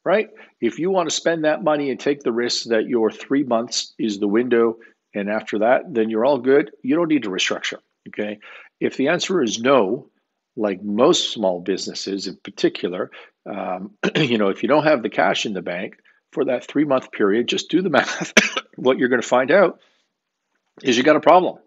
right? 0.04 0.30
If 0.60 0.78
you 0.78 0.90
want 0.90 1.08
to 1.08 1.14
spend 1.14 1.44
that 1.44 1.62
money 1.62 1.90
and 1.90 2.00
take 2.00 2.22
the 2.22 2.32
risk 2.32 2.64
that 2.66 2.86
your 2.86 3.10
three 3.10 3.44
months 3.44 3.94
is 3.98 4.18
the 4.18 4.28
window, 4.28 4.78
and 5.14 5.28
after 5.28 5.58
that, 5.60 5.82
then 5.92 6.08
you're 6.08 6.24
all 6.24 6.38
good. 6.38 6.70
You 6.82 6.96
don't 6.96 7.08
need 7.08 7.24
to 7.24 7.30
restructure, 7.30 7.78
okay? 8.08 8.38
If 8.80 8.96
the 8.96 9.08
answer 9.08 9.42
is 9.42 9.60
no, 9.60 10.08
like 10.56 10.82
most 10.82 11.32
small 11.32 11.60
businesses 11.60 12.26
in 12.26 12.36
particular, 12.36 13.10
um, 13.46 13.92
you 14.16 14.38
know, 14.38 14.48
if 14.48 14.62
you 14.62 14.68
don't 14.68 14.84
have 14.84 15.02
the 15.02 15.10
cash 15.10 15.44
in 15.44 15.52
the 15.52 15.62
bank 15.62 15.96
for 16.32 16.46
that 16.46 16.66
three 16.66 16.84
month 16.84 17.12
period, 17.12 17.48
just 17.48 17.70
do 17.70 17.82
the 17.82 17.90
math. 17.98 18.32
what 18.76 18.98
you're 18.98 19.08
going 19.10 19.22
to 19.22 19.28
find 19.28 19.50
out 19.50 19.80
is 20.82 20.96
you 20.96 21.02
got 21.02 21.16
a 21.16 21.20
problem. 21.20 21.58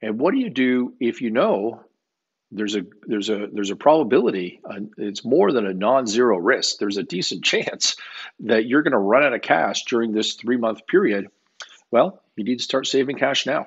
And 0.00 0.18
what 0.18 0.32
do 0.32 0.38
you 0.38 0.50
do 0.50 0.94
if 1.00 1.20
you 1.20 1.30
know 1.30 1.84
there's 2.52 2.76
a 2.76 2.82
there's 3.06 3.30
a 3.30 3.48
there's 3.52 3.70
a 3.70 3.76
probability 3.76 4.60
uh, 4.68 4.80
it's 4.98 5.24
more 5.24 5.52
than 5.52 5.66
a 5.66 5.74
non-zero 5.74 6.38
risk 6.38 6.78
there's 6.78 6.98
a 6.98 7.02
decent 7.02 7.44
chance 7.44 7.96
that 8.40 8.66
you're 8.66 8.82
going 8.82 8.92
to 8.92 8.98
run 8.98 9.24
out 9.24 9.34
of 9.34 9.42
cash 9.42 9.84
during 9.86 10.12
this 10.12 10.34
3 10.34 10.56
month 10.58 10.86
period 10.86 11.28
well 11.90 12.22
you 12.36 12.44
need 12.44 12.58
to 12.58 12.64
start 12.64 12.86
saving 12.86 13.18
cash 13.18 13.46
now 13.46 13.66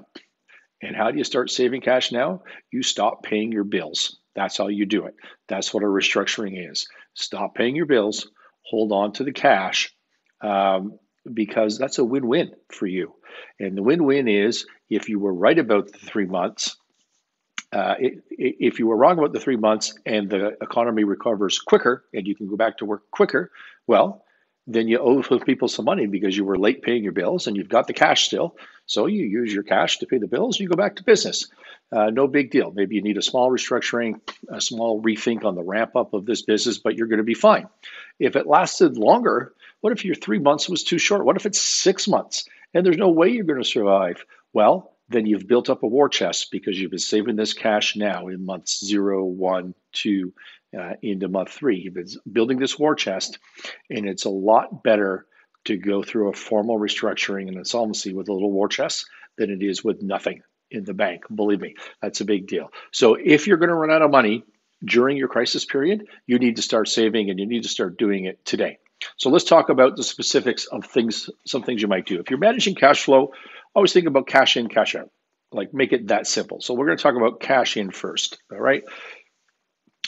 And 0.81 0.95
how 0.95 1.11
do 1.11 1.17
you 1.17 1.23
start 1.23 1.49
saving 1.49 1.81
cash 1.81 2.11
now? 2.11 2.43
You 2.71 2.83
stop 2.83 3.23
paying 3.23 3.51
your 3.51 3.63
bills. 3.63 4.19
That's 4.35 4.57
how 4.57 4.67
you 4.67 4.85
do 4.85 5.05
it. 5.05 5.15
That's 5.47 5.73
what 5.73 5.83
a 5.83 5.87
restructuring 5.87 6.69
is. 6.71 6.87
Stop 7.13 7.55
paying 7.55 7.75
your 7.75 7.85
bills, 7.85 8.27
hold 8.63 8.91
on 8.91 9.13
to 9.13 9.23
the 9.23 9.31
cash, 9.31 9.95
um, 10.41 10.99
because 11.31 11.77
that's 11.77 11.97
a 11.97 12.03
win 12.05 12.27
win 12.27 12.51
for 12.71 12.85
you. 12.87 13.13
And 13.59 13.77
the 13.77 13.83
win 13.83 14.03
win 14.03 14.27
is 14.27 14.67
if 14.89 15.09
you 15.09 15.19
were 15.19 15.33
right 15.33 15.57
about 15.57 15.91
the 15.91 15.97
three 15.97 16.25
months, 16.25 16.77
uh, 17.71 17.95
if 17.99 18.79
you 18.79 18.87
were 18.87 18.97
wrong 18.97 19.17
about 19.17 19.33
the 19.33 19.39
three 19.39 19.57
months 19.57 19.97
and 20.05 20.29
the 20.29 20.57
economy 20.61 21.03
recovers 21.03 21.59
quicker 21.59 22.03
and 22.13 22.27
you 22.27 22.35
can 22.35 22.47
go 22.47 22.55
back 22.55 22.77
to 22.77 22.85
work 22.85 23.09
quicker, 23.11 23.51
well, 23.87 24.25
then 24.67 24.87
you 24.87 24.97
owe 24.97 25.21
people 25.39 25.67
some 25.67 25.85
money 25.85 26.07
because 26.07 26.35
you 26.35 26.43
were 26.43 26.57
late 26.57 26.81
paying 26.81 27.03
your 27.03 27.13
bills 27.13 27.47
and 27.47 27.55
you've 27.55 27.69
got 27.69 27.87
the 27.87 27.93
cash 27.93 28.25
still. 28.25 28.55
So 28.87 29.05
you 29.05 29.25
use 29.25 29.53
your 29.53 29.63
cash 29.63 29.99
to 29.99 30.07
pay 30.07 30.17
the 30.17 30.27
bills 30.27 30.57
and 30.57 30.63
you 30.63 30.69
go 30.69 30.75
back 30.75 30.95
to 30.95 31.03
business. 31.03 31.47
Uh, 31.91 32.09
no 32.09 32.27
big 32.27 32.49
deal. 32.49 32.71
Maybe 32.71 32.95
you 32.95 33.03
need 33.03 33.17
a 33.17 33.21
small 33.21 33.51
restructuring, 33.51 34.19
a 34.49 34.59
small 34.59 35.01
rethink 35.01 35.45
on 35.45 35.55
the 35.55 35.63
ramp 35.63 35.95
up 35.95 36.13
of 36.13 36.25
this 36.25 36.41
business, 36.41 36.79
but 36.79 36.95
you're 36.95 37.07
going 37.07 37.19
to 37.19 37.23
be 37.23 37.35
fine. 37.35 37.67
If 38.19 38.35
it 38.35 38.47
lasted 38.47 38.97
longer, 38.97 39.53
what 39.81 39.93
if 39.93 40.03
your 40.03 40.15
three 40.15 40.39
months 40.39 40.67
was 40.67 40.83
too 40.83 40.97
short? 40.97 41.25
What 41.25 41.35
if 41.35 41.45
it's 41.45 41.61
six 41.61 42.07
months 42.07 42.47
and 42.73 42.85
there's 42.85 42.97
no 42.97 43.09
way 43.09 43.29
you're 43.29 43.43
going 43.43 43.61
to 43.61 43.67
survive? 43.67 44.25
Well, 44.51 44.94
then 45.09 45.25
you've 45.25 45.47
built 45.47 45.69
up 45.69 45.83
a 45.83 45.87
war 45.87 46.09
chest 46.09 46.49
because 46.51 46.79
you've 46.79 46.91
been 46.91 46.99
saving 46.99 47.35
this 47.35 47.53
cash 47.53 47.95
now 47.95 48.27
in 48.27 48.45
months 48.45 48.83
zero, 48.83 49.23
one, 49.23 49.75
two, 49.93 50.33
uh, 50.77 50.93
into 51.01 51.27
month 51.27 51.51
three. 51.51 51.77
You've 51.77 51.93
been 51.93 52.07
building 52.31 52.57
this 52.57 52.77
war 52.77 52.95
chest, 52.95 53.39
and 53.89 54.07
it's 54.07 54.25
a 54.25 54.29
lot 54.29 54.83
better 54.83 55.25
to 55.65 55.77
go 55.77 56.03
through 56.03 56.29
a 56.29 56.33
formal 56.33 56.79
restructuring 56.79 57.47
and 57.47 57.57
insolvency 57.57 58.13
with 58.13 58.29
a 58.29 58.33
little 58.33 58.51
war 58.51 58.67
chest 58.67 59.07
than 59.37 59.49
it 59.49 59.63
is 59.63 59.83
with 59.83 60.01
nothing 60.01 60.41
in 60.71 60.83
the 60.83 60.93
bank. 60.93 61.23
Believe 61.33 61.61
me, 61.61 61.75
that's 62.01 62.21
a 62.21 62.25
big 62.25 62.47
deal. 62.47 62.71
So 62.91 63.15
if 63.15 63.47
you're 63.47 63.57
going 63.57 63.69
to 63.69 63.75
run 63.75 63.91
out 63.91 64.01
of 64.01 64.11
money 64.11 64.43
during 64.83 65.17
your 65.17 65.27
crisis 65.27 65.65
period, 65.65 66.07
you 66.27 66.39
need 66.39 66.57
to 66.57 66.61
start 66.61 66.87
saving 66.87 67.29
and 67.29 67.39
you 67.39 67.45
need 67.45 67.63
to 67.63 67.69
start 67.69 67.97
doing 67.97 68.25
it 68.25 68.43
today. 68.45 68.77
So 69.17 69.29
let's 69.29 69.43
talk 69.43 69.69
about 69.69 69.95
the 69.95 70.03
specifics 70.03 70.65
of 70.65 70.85
things, 70.85 71.29
some 71.45 71.63
things 71.63 71.81
you 71.81 71.87
might 71.87 72.05
do. 72.05 72.19
If 72.19 72.29
you're 72.29 72.39
managing 72.39 72.75
cash 72.75 73.03
flow, 73.03 73.33
always 73.75 73.93
think 73.93 74.07
about 74.07 74.27
cash 74.27 74.57
in, 74.57 74.67
cash 74.67 74.95
out. 74.95 75.11
Like 75.51 75.73
make 75.73 75.93
it 75.93 76.07
that 76.07 76.27
simple. 76.27 76.61
So 76.61 76.73
we're 76.73 76.87
going 76.87 76.97
to 76.97 77.03
talk 77.03 77.15
about 77.15 77.39
cash 77.39 77.77
in 77.77 77.91
first. 77.91 78.39
All 78.51 78.59
right. 78.59 78.83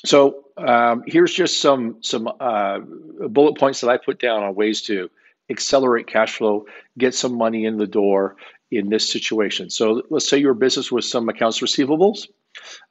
So 0.06 0.46
um, 0.58 1.04
here's 1.06 1.34
just 1.34 1.60
some 1.60 1.98
some 2.02 2.28
uh, 2.28 2.80
bullet 2.80 3.58
points 3.58 3.82
that 3.82 3.90
I 3.90 3.98
put 3.98 4.20
down 4.20 4.44
on 4.44 4.56
ways 4.56 4.82
to 4.84 5.10
accelerate 5.50 6.08
cash 6.08 6.36
flow, 6.36 6.66
get 6.98 7.16
some 7.16 7.38
money 7.38 7.66
in 7.66 7.78
the 7.78 7.88
door 7.88 8.36
in 8.70 8.90
this 8.90 9.10
situation. 9.10 9.70
So 9.70 10.04
let's 10.10 10.30
say 10.30 10.38
you're 10.38 10.52
a 10.52 10.56
business 10.56 10.92
with 10.92 11.06
some 11.06 11.30
accounts 11.30 11.60
receivables. 11.60 12.28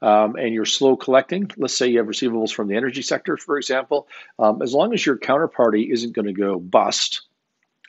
Um, 0.01 0.37
and 0.37 0.55
you're 0.55 0.65
slow 0.65 0.97
collecting, 0.97 1.51
let's 1.57 1.77
say 1.77 1.89
you 1.89 1.99
have 1.99 2.07
receivables 2.07 2.53
from 2.53 2.69
the 2.69 2.77
energy 2.77 3.03
sector, 3.03 3.37
for 3.37 3.57
example, 3.59 4.07
um, 4.39 4.63
as 4.63 4.73
long 4.73 4.95
as 4.95 5.05
your 5.05 5.19
counterparty 5.19 5.93
isn't 5.93 6.15
going 6.15 6.27
to 6.27 6.33
go 6.33 6.61
bust 6.61 7.23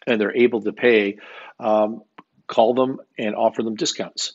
and 0.08 0.20
they're 0.20 0.36
able 0.36 0.62
to 0.62 0.74
pay, 0.74 1.17
um, 1.60 2.01
call 2.48 2.74
them 2.74 3.00
and 3.18 3.36
offer 3.36 3.62
them 3.62 3.75
discounts, 3.75 4.34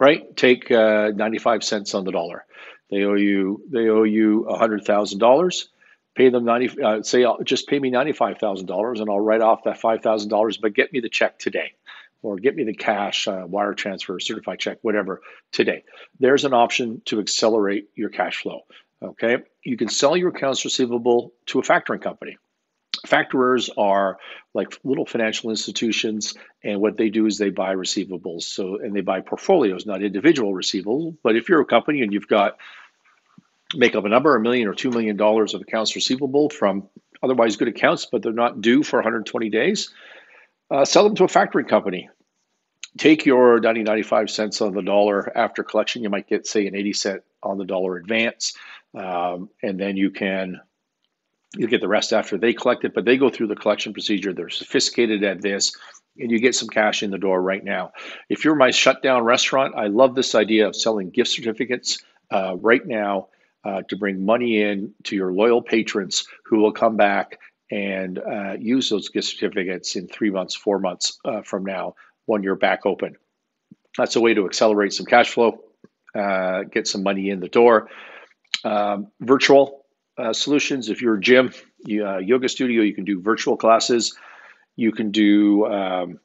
right? 0.00 0.34
Take 0.36 0.70
uh, 0.70 1.10
95 1.14 1.64
cents 1.64 1.94
on 1.94 2.04
the 2.04 2.12
dollar. 2.12 2.44
They 2.92 3.04
owe 3.04 3.14
you 3.14 3.62
they 3.70 3.88
owe 3.88 4.02
you 4.02 4.46
hundred 4.50 4.84
thousand 4.84 5.18
dollars. 5.18 5.70
Pay 6.14 6.28
them 6.28 6.44
ninety. 6.44 6.70
Uh, 6.80 7.02
say 7.02 7.24
just 7.42 7.66
pay 7.66 7.78
me 7.78 7.88
ninety 7.88 8.12
five 8.12 8.36
thousand 8.36 8.66
dollars, 8.66 9.00
and 9.00 9.08
I'll 9.08 9.18
write 9.18 9.40
off 9.40 9.64
that 9.64 9.80
five 9.80 10.02
thousand 10.02 10.28
dollars. 10.28 10.58
But 10.58 10.74
get 10.74 10.92
me 10.92 11.00
the 11.00 11.08
check 11.08 11.38
today, 11.38 11.72
or 12.22 12.36
get 12.36 12.54
me 12.54 12.64
the 12.64 12.74
cash 12.74 13.26
uh, 13.26 13.44
wire 13.46 13.72
transfer, 13.72 14.20
certified 14.20 14.58
check, 14.58 14.76
whatever 14.82 15.22
today. 15.52 15.84
There's 16.20 16.44
an 16.44 16.52
option 16.52 17.00
to 17.06 17.18
accelerate 17.18 17.88
your 17.94 18.10
cash 18.10 18.42
flow. 18.42 18.60
Okay, 19.02 19.38
you 19.64 19.78
can 19.78 19.88
sell 19.88 20.14
your 20.14 20.28
accounts 20.28 20.62
receivable 20.66 21.32
to 21.46 21.60
a 21.60 21.62
factoring 21.62 22.02
company. 22.02 22.36
Factorers 23.06 23.70
are 23.76 24.18
like 24.54 24.78
little 24.84 25.06
financial 25.06 25.50
institutions, 25.50 26.34
and 26.62 26.80
what 26.80 26.96
they 26.96 27.08
do 27.08 27.26
is 27.26 27.38
they 27.38 27.50
buy 27.50 27.74
receivables. 27.74 28.42
So, 28.42 28.76
and 28.76 28.94
they 28.94 29.00
buy 29.00 29.20
portfolios, 29.20 29.86
not 29.86 30.02
individual 30.02 30.52
receivables. 30.52 31.16
But 31.22 31.36
if 31.36 31.48
you're 31.48 31.60
a 31.60 31.66
company 31.66 32.02
and 32.02 32.12
you've 32.12 32.28
got 32.28 32.58
make 33.74 33.96
up 33.96 34.04
a 34.04 34.08
number, 34.08 34.36
a 34.36 34.40
million 34.40 34.68
or 34.68 34.74
two 34.74 34.90
million 34.90 35.16
dollars 35.16 35.54
of 35.54 35.62
accounts 35.62 35.96
receivable 35.96 36.50
from 36.50 36.88
otherwise 37.22 37.56
good 37.56 37.68
accounts, 37.68 38.06
but 38.06 38.22
they're 38.22 38.32
not 38.32 38.60
due 38.60 38.82
for 38.82 38.96
120 38.98 39.50
days, 39.50 39.90
uh, 40.70 40.84
sell 40.84 41.04
them 41.04 41.14
to 41.14 41.24
a 41.24 41.28
factoring 41.28 41.68
company. 41.68 42.08
Take 42.98 43.24
your 43.24 43.58
90, 43.58 43.84
95 43.84 44.30
cents 44.30 44.60
on 44.60 44.74
the 44.74 44.82
dollar 44.82 45.36
after 45.36 45.62
collection. 45.62 46.02
You 46.02 46.10
might 46.10 46.28
get, 46.28 46.46
say, 46.46 46.66
an 46.66 46.74
80 46.74 46.92
cent 46.92 47.22
on 47.42 47.56
the 47.56 47.64
dollar 47.64 47.96
advance, 47.96 48.54
um, 48.94 49.48
and 49.62 49.80
then 49.80 49.96
you 49.96 50.10
can 50.10 50.60
you 51.56 51.66
get 51.66 51.80
the 51.80 51.88
rest 51.88 52.12
after 52.12 52.38
they 52.38 52.52
collect 52.54 52.84
it. 52.84 52.94
But 52.94 53.04
they 53.04 53.16
go 53.16 53.30
through 53.30 53.48
the 53.48 53.56
collection 53.56 53.92
procedure. 53.92 54.32
They're 54.32 54.48
sophisticated 54.48 55.22
at 55.24 55.42
this, 55.42 55.76
and 56.18 56.30
you 56.30 56.38
get 56.38 56.54
some 56.54 56.68
cash 56.68 57.02
in 57.02 57.10
the 57.10 57.18
door 57.18 57.40
right 57.40 57.62
now. 57.62 57.92
If 58.28 58.44
you're 58.44 58.54
my 58.54 58.70
shutdown 58.70 59.24
restaurant, 59.24 59.74
I 59.76 59.86
love 59.88 60.14
this 60.14 60.34
idea 60.34 60.68
of 60.68 60.76
selling 60.76 61.10
gift 61.10 61.30
certificates 61.30 62.02
uh, 62.30 62.56
right 62.56 62.84
now 62.84 63.28
uh, 63.64 63.82
to 63.88 63.96
bring 63.96 64.24
money 64.24 64.62
in 64.62 64.94
to 65.04 65.16
your 65.16 65.32
loyal 65.32 65.62
patrons 65.62 66.26
who 66.46 66.58
will 66.58 66.72
come 66.72 66.96
back 66.96 67.38
and 67.70 68.18
uh, 68.18 68.54
use 68.58 68.90
those 68.90 69.08
gift 69.08 69.28
certificates 69.28 69.96
in 69.96 70.08
three 70.08 70.30
months, 70.30 70.54
four 70.54 70.78
months 70.78 71.18
uh, 71.24 71.42
from 71.42 71.64
now 71.64 71.94
when 72.26 72.42
you're 72.42 72.56
back 72.56 72.84
open. 72.84 73.16
That's 73.96 74.16
a 74.16 74.20
way 74.20 74.34
to 74.34 74.46
accelerate 74.46 74.92
some 74.92 75.06
cash 75.06 75.30
flow, 75.30 75.60
uh, 76.14 76.64
get 76.64 76.86
some 76.86 77.02
money 77.02 77.30
in 77.30 77.40
the 77.40 77.48
door. 77.48 77.88
Um, 78.64 79.08
virtual 79.20 79.81
uh, 80.18 80.32
solutions. 80.32 80.88
If 80.88 81.02
you're 81.02 81.14
a 81.14 81.20
gym, 81.20 81.52
uh, 81.88 82.18
yoga 82.18 82.48
studio, 82.48 82.82
you 82.82 82.94
can 82.94 83.04
do 83.04 83.20
virtual 83.20 83.56
classes. 83.56 84.16
You 84.76 84.92
can 84.92 85.10
do 85.10 85.66
um, 85.66 86.20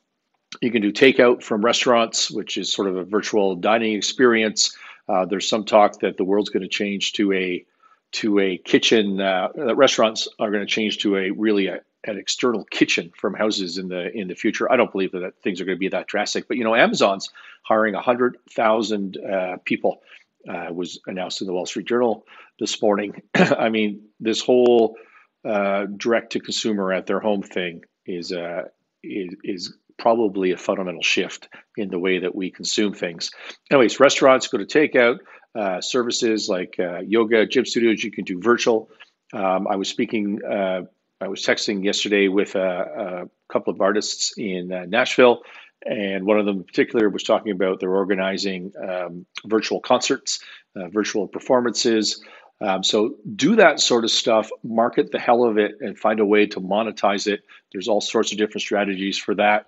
you 0.62 0.72
can 0.72 0.82
do 0.82 0.92
takeout 0.92 1.44
from 1.44 1.64
restaurants, 1.64 2.32
which 2.32 2.58
is 2.58 2.72
sort 2.72 2.88
of 2.88 2.96
a 2.96 3.04
virtual 3.04 3.56
dining 3.56 3.94
experience. 3.94 4.76
Uh, 5.08 5.26
there's 5.26 5.48
some 5.48 5.66
talk 5.66 6.00
that 6.00 6.18
the 6.18 6.24
world's 6.24 6.50
going 6.50 6.64
to 6.64 6.70
change 6.70 7.14
to 7.14 7.34
a 7.34 7.66
to 8.14 8.40
a 8.40 8.58
kitchen. 8.58 9.20
Uh, 9.20 9.50
that 9.56 9.76
restaurants 9.76 10.28
are 10.40 10.52
going 10.52 10.66
to 10.66 10.72
change 10.72 11.00
to 11.00 11.18
a 11.18 11.32
really 11.32 11.68
a, 11.68 11.82
an 12.06 12.18
external 12.18 12.64
kitchen 12.64 13.12
from 13.16 13.34
houses 13.34 13.78
in 13.78 13.90
the 13.90 14.12
in 14.12 14.28
the 14.28 14.36
future. 14.36 14.72
I 14.72 14.78
don't 14.78 14.92
believe 14.92 15.12
that, 15.12 15.20
that 15.20 15.42
things 15.42 15.62
are 15.62 15.66
going 15.66 15.78
to 15.78 15.80
be 15.80 15.90
that 15.90 16.08
drastic. 16.08 16.48
But 16.48 16.58
you 16.58 16.64
know, 16.64 16.76
Amazon's 16.76 17.30
hiring 17.64 17.94
hundred 17.94 18.38
thousand 18.52 19.18
uh, 19.18 19.58
people. 19.64 20.02
Uh, 20.48 20.72
was 20.72 21.02
announced 21.08 21.42
in 21.42 21.48
the 21.48 21.52
Wall 21.52 21.66
Street 21.66 21.86
Journal 21.86 22.26
this 22.60 22.82
morning. 22.82 23.22
I 23.36 23.70
mean, 23.70 24.08
this 24.20 24.42
whole 24.42 24.98
uh, 25.46 25.86
direct 25.86 26.34
to 26.34 26.40
consumer 26.40 26.92
at 26.92 27.06
their 27.06 27.20
home 27.20 27.44
thing 27.44 27.84
is 28.06 28.32
uh, 28.32 28.64
is, 29.04 29.36
is 29.44 29.78
probably 29.98 30.52
a 30.52 30.58
fundamental 30.58 31.02
shift 31.02 31.50
in 31.76 31.90
the 31.90 32.00
way 32.00 32.20
that 32.20 32.36
we 32.36 32.52
consume 32.52 32.94
things. 32.94 33.32
Anyways, 33.72 34.00
restaurants 34.00 34.48
go 34.48 34.58
to 34.58 34.66
takeout. 34.66 35.20
Uh, 35.56 35.82
services 35.82 36.48
like 36.48 36.76
uh, 36.80 37.00
yoga, 37.00 37.48
gym 37.48 37.66
studios, 37.66 38.04
you 38.04 38.12
can 38.12 38.26
do 38.26 38.40
virtual. 38.40 38.90
Um, 39.34 39.68
I 39.68 39.76
was 39.76 39.90
speaking, 39.90 40.40
uh, 40.48 40.82
I 41.20 41.28
was 41.30 41.44
texting 41.44 41.84
yesterday 41.84 42.28
with 42.28 42.54
a, 42.56 43.26
a 43.50 43.52
couple 43.52 43.74
of 43.74 43.82
artists 43.82 44.34
in 44.38 44.72
uh, 44.72 44.86
Nashville, 44.88 45.42
and 45.84 46.26
one 46.26 46.38
of 46.38 46.46
them 46.46 46.58
in 46.58 46.64
particular 46.64 47.10
was 47.10 47.24
talking 47.24 47.52
about 47.52 47.80
they're 47.80 47.90
organizing 47.96 48.72
um, 48.88 49.26
virtual 49.46 49.80
concerts, 49.80 50.40
uh, 50.76 50.90
virtual 50.90 51.28
performances. 51.28 52.24
Um, 52.60 52.84
so 52.84 53.16
do 53.36 53.58
that 53.58 53.80
sort 53.80 54.04
of 54.04 54.12
stuff, 54.12 54.50
market 54.64 55.12
the 55.12 55.20
hell 55.20 55.44
of 55.44 55.58
it, 55.58 55.76
and 55.80 55.98
find 55.98 56.20
a 56.20 56.26
way 56.26 56.48
to 56.48 56.60
monetize 56.60 57.28
it. 57.28 57.42
There's 57.72 57.88
all 57.88 58.02
sorts 58.02 58.32
of 58.32 58.38
different 58.38 58.62
strategies 58.62 59.18
for 59.18 59.36
that 59.36 59.68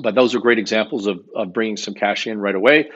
but 0.00 0.14
those 0.14 0.34
are 0.34 0.40
great 0.40 0.58
examples 0.58 1.06
of, 1.06 1.28
of 1.34 1.52
bringing 1.52 1.76
some 1.76 1.94
cash 1.94 2.26
in 2.26 2.38
right 2.38 2.54
away. 2.54 2.90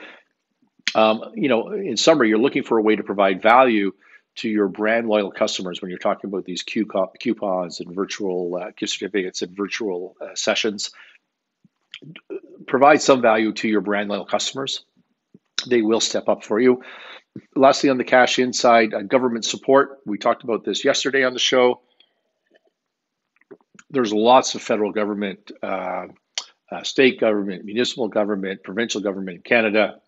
Um, 0.95 1.31
you 1.35 1.49
know, 1.49 1.69
in 1.69 1.97
summary, 1.97 2.29
you're 2.29 2.39
looking 2.39 2.63
for 2.63 2.77
a 2.77 2.81
way 2.81 2.95
to 2.95 3.03
provide 3.03 3.41
value 3.41 3.93
to 4.37 4.49
your 4.49 4.67
brand 4.67 5.07
loyal 5.07 5.31
customers 5.31 5.81
when 5.81 5.89
you're 5.89 5.99
talking 5.99 6.29
about 6.29 6.45
these 6.45 6.63
coupons 6.63 7.79
and 7.79 7.95
virtual 7.95 8.59
uh, 8.61 8.71
gift 8.75 8.93
certificates 8.93 9.41
and 9.41 9.55
virtual 9.55 10.15
uh, 10.21 10.35
sessions. 10.35 10.91
Provide 12.65 13.01
some 13.01 13.21
value 13.21 13.53
to 13.53 13.67
your 13.67 13.81
brand 13.81 14.09
loyal 14.09 14.25
customers. 14.25 14.83
They 15.67 15.81
will 15.81 16.01
step 16.01 16.27
up 16.27 16.43
for 16.43 16.59
you. 16.59 16.83
Lastly, 17.55 17.89
on 17.89 17.97
the 17.97 18.03
cash 18.03 18.39
inside, 18.39 18.93
uh, 18.93 19.01
government 19.01 19.45
support. 19.45 19.99
We 20.05 20.17
talked 20.17 20.43
about 20.43 20.63
this 20.63 20.83
yesterday 20.83 21.23
on 21.23 21.33
the 21.33 21.39
show. 21.39 21.81
There's 23.91 24.13
lots 24.13 24.55
of 24.55 24.61
federal 24.61 24.91
government 24.91 25.51
uh, 25.63 26.07
uh, 26.71 26.83
state 26.83 27.19
government, 27.19 27.65
municipal 27.65 28.07
government, 28.07 28.63
provincial 28.63 29.01
government 29.01 29.37
in 29.37 29.41
Canada. 29.43 29.99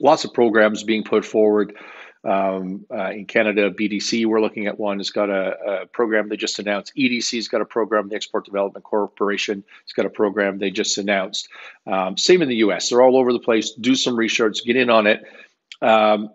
Lots 0.00 0.24
of 0.24 0.32
programs 0.32 0.82
being 0.82 1.04
put 1.04 1.24
forward 1.24 1.74
Um, 2.26 2.86
uh, 2.90 3.10
in 3.10 3.26
Canada, 3.26 3.70
BDC, 3.70 4.26
we're 4.26 4.40
looking 4.40 4.66
at 4.66 4.80
one. 4.80 4.98
It's 4.98 5.10
got 5.10 5.30
a, 5.30 5.82
a, 5.82 5.86
program 5.86 6.28
they 6.28 6.36
just 6.36 6.58
announced. 6.58 6.92
EDC's 6.96 7.46
got 7.46 7.60
a 7.60 7.64
program. 7.64 8.08
The 8.08 8.16
Export 8.16 8.44
Development 8.44 8.84
Corporation 8.84 9.62
has 9.84 9.92
got 9.92 10.06
a 10.06 10.10
program 10.10 10.58
they 10.58 10.72
just 10.72 10.98
announced. 10.98 11.48
Um, 11.86 12.16
same 12.16 12.42
in 12.42 12.48
the 12.48 12.56
U.S. 12.56 12.88
They're 12.88 13.00
all 13.00 13.16
over 13.16 13.32
the 13.32 13.38
place. 13.38 13.70
Do 13.70 13.94
some 13.94 14.16
research. 14.16 14.64
Get 14.64 14.74
in 14.74 14.90
on 14.90 15.06
it. 15.06 15.22
Um, 15.80 16.30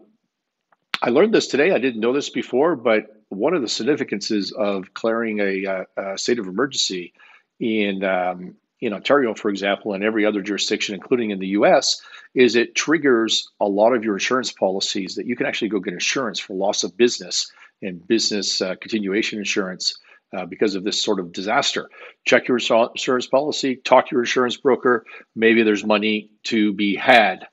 I 1.02 1.10
learned 1.10 1.34
this 1.34 1.48
today. 1.48 1.72
I 1.72 1.80
didn't 1.80 2.00
know 2.00 2.14
this 2.14 2.30
before, 2.30 2.78
but 2.78 3.08
one 3.28 3.54
of 3.54 3.62
the 3.62 3.68
significances 3.68 4.54
of 4.54 4.86
declaring 4.86 5.40
a, 5.40 5.66
a, 5.66 6.14
a 6.14 6.18
state 6.18 6.40
of 6.40 6.48
emergency 6.48 7.14
in 7.60 8.04
um, 8.06 8.56
in 8.82 8.94
Ontario, 8.94 9.36
for 9.36 9.50
example, 9.50 9.94
and 9.94 10.04
every 10.04 10.26
other 10.26 10.42
jurisdiction, 10.42 10.96
including 10.96 11.30
in 11.30 11.40
the 11.40 11.50
US, 11.50 12.02
is 12.34 12.56
it 12.56 12.76
triggers 12.76 13.50
a 13.60 13.68
lot 13.68 13.94
of 13.94 14.04
your 14.04 14.16
insurance 14.16 14.52
policies 14.52 15.16
that 15.16 15.28
you 15.28 15.36
can 15.36 15.46
actually 15.46 15.70
go 15.70 15.80
get 15.80 15.94
insurance 15.94 16.40
for 16.40 16.56
loss 16.56 16.84
of 16.84 16.98
business 16.98 17.52
and 17.82 18.06
business 18.08 18.62
uh, 18.62 18.76
continuation 18.82 19.38
insurance 19.38 20.00
uh, 20.36 20.46
because 20.46 20.76
of 20.76 20.84
this 20.84 21.02
sort 21.02 21.20
of 21.20 21.32
disaster. 21.32 21.90
Check 22.26 22.48
your 22.48 22.58
insurance 22.58 23.28
policy, 23.28 23.76
talk 23.76 24.10
to 24.10 24.16
your 24.16 24.22
insurance 24.22 24.58
broker. 24.58 25.06
Maybe 25.36 25.62
there's 25.64 25.86
money 25.86 26.32
to 26.46 26.74
be 26.74 26.96
had. 26.96 27.48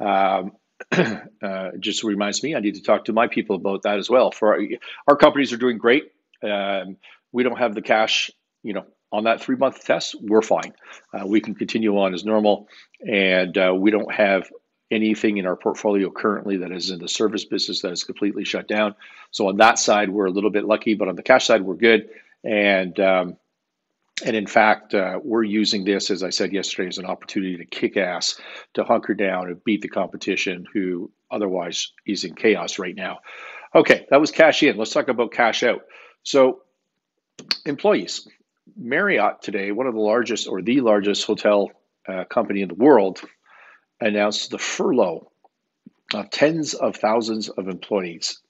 Um, 0.00 0.52
uh, 0.92 1.70
just 1.78 2.02
reminds 2.02 2.42
me 2.42 2.56
I 2.56 2.60
need 2.60 2.74
to 2.74 2.82
talk 2.82 3.04
to 3.04 3.12
my 3.12 3.28
people 3.28 3.54
about 3.54 3.82
that 3.82 3.98
as 3.98 4.10
well. 4.10 4.32
For 4.32 4.54
our, 4.54 4.60
our 5.06 5.16
companies 5.16 5.52
are 5.52 5.58
doing 5.58 5.78
great. 5.78 6.10
Um, 6.42 6.96
we 7.30 7.44
don't 7.44 7.58
have 7.58 7.74
the 7.74 7.82
cash, 7.82 8.32
you 8.64 8.72
know, 8.72 8.84
on 9.12 9.24
that 9.24 9.40
three 9.40 9.56
month 9.56 9.84
test, 9.84 10.16
we're 10.20 10.42
fine. 10.42 10.72
Uh, 11.12 11.26
we 11.26 11.40
can 11.40 11.54
continue 11.54 11.98
on 11.98 12.14
as 12.14 12.24
normal, 12.24 12.68
and 13.06 13.56
uh, 13.58 13.74
we 13.76 13.90
don't 13.90 14.12
have 14.12 14.50
anything 14.90 15.38
in 15.38 15.46
our 15.46 15.56
portfolio 15.56 16.10
currently 16.10 16.58
that 16.58 16.70
is 16.70 16.90
in 16.90 16.98
the 16.98 17.08
service 17.08 17.44
business 17.44 17.80
that 17.82 17.92
is 17.92 18.04
completely 18.04 18.44
shut 18.44 18.68
down. 18.68 18.94
So 19.30 19.48
on 19.48 19.56
that 19.56 19.78
side, 19.78 20.10
we're 20.10 20.26
a 20.26 20.30
little 20.30 20.50
bit 20.50 20.64
lucky, 20.64 20.94
but 20.94 21.08
on 21.08 21.16
the 21.16 21.22
cash 21.22 21.46
side, 21.46 21.62
we're 21.62 21.76
good. 21.76 22.10
And 22.44 22.98
um, 23.00 23.36
and 24.24 24.36
in 24.36 24.46
fact, 24.46 24.94
uh, 24.94 25.18
we're 25.22 25.42
using 25.42 25.84
this, 25.84 26.10
as 26.10 26.22
I 26.22 26.30
said 26.30 26.52
yesterday, 26.52 26.88
as 26.88 26.98
an 26.98 27.06
opportunity 27.06 27.56
to 27.56 27.64
kick 27.64 27.96
ass, 27.96 28.40
to 28.74 28.84
hunker 28.84 29.14
down 29.14 29.48
and 29.48 29.64
beat 29.64 29.82
the 29.82 29.88
competition, 29.88 30.66
who 30.72 31.10
otherwise 31.30 31.92
is 32.06 32.24
in 32.24 32.34
chaos 32.34 32.78
right 32.78 32.94
now. 32.94 33.20
Okay, 33.74 34.06
that 34.10 34.20
was 34.20 34.30
cash 34.30 34.62
in. 34.62 34.76
Let's 34.76 34.92
talk 34.92 35.08
about 35.08 35.32
cash 35.32 35.62
out. 35.62 35.82
So, 36.22 36.60
employees. 37.64 38.28
Marriott 38.76 39.42
today, 39.42 39.72
one 39.72 39.86
of 39.86 39.94
the 39.94 40.00
largest 40.00 40.48
or 40.48 40.62
the 40.62 40.80
largest 40.80 41.26
hotel 41.26 41.70
uh, 42.08 42.24
company 42.24 42.62
in 42.62 42.68
the 42.68 42.74
world, 42.74 43.20
announced 44.00 44.50
the 44.50 44.58
furlough 44.58 45.30
of 46.14 46.30
tens 46.30 46.74
of 46.74 46.96
thousands 46.96 47.48
of 47.48 47.68
employees. 47.68 48.40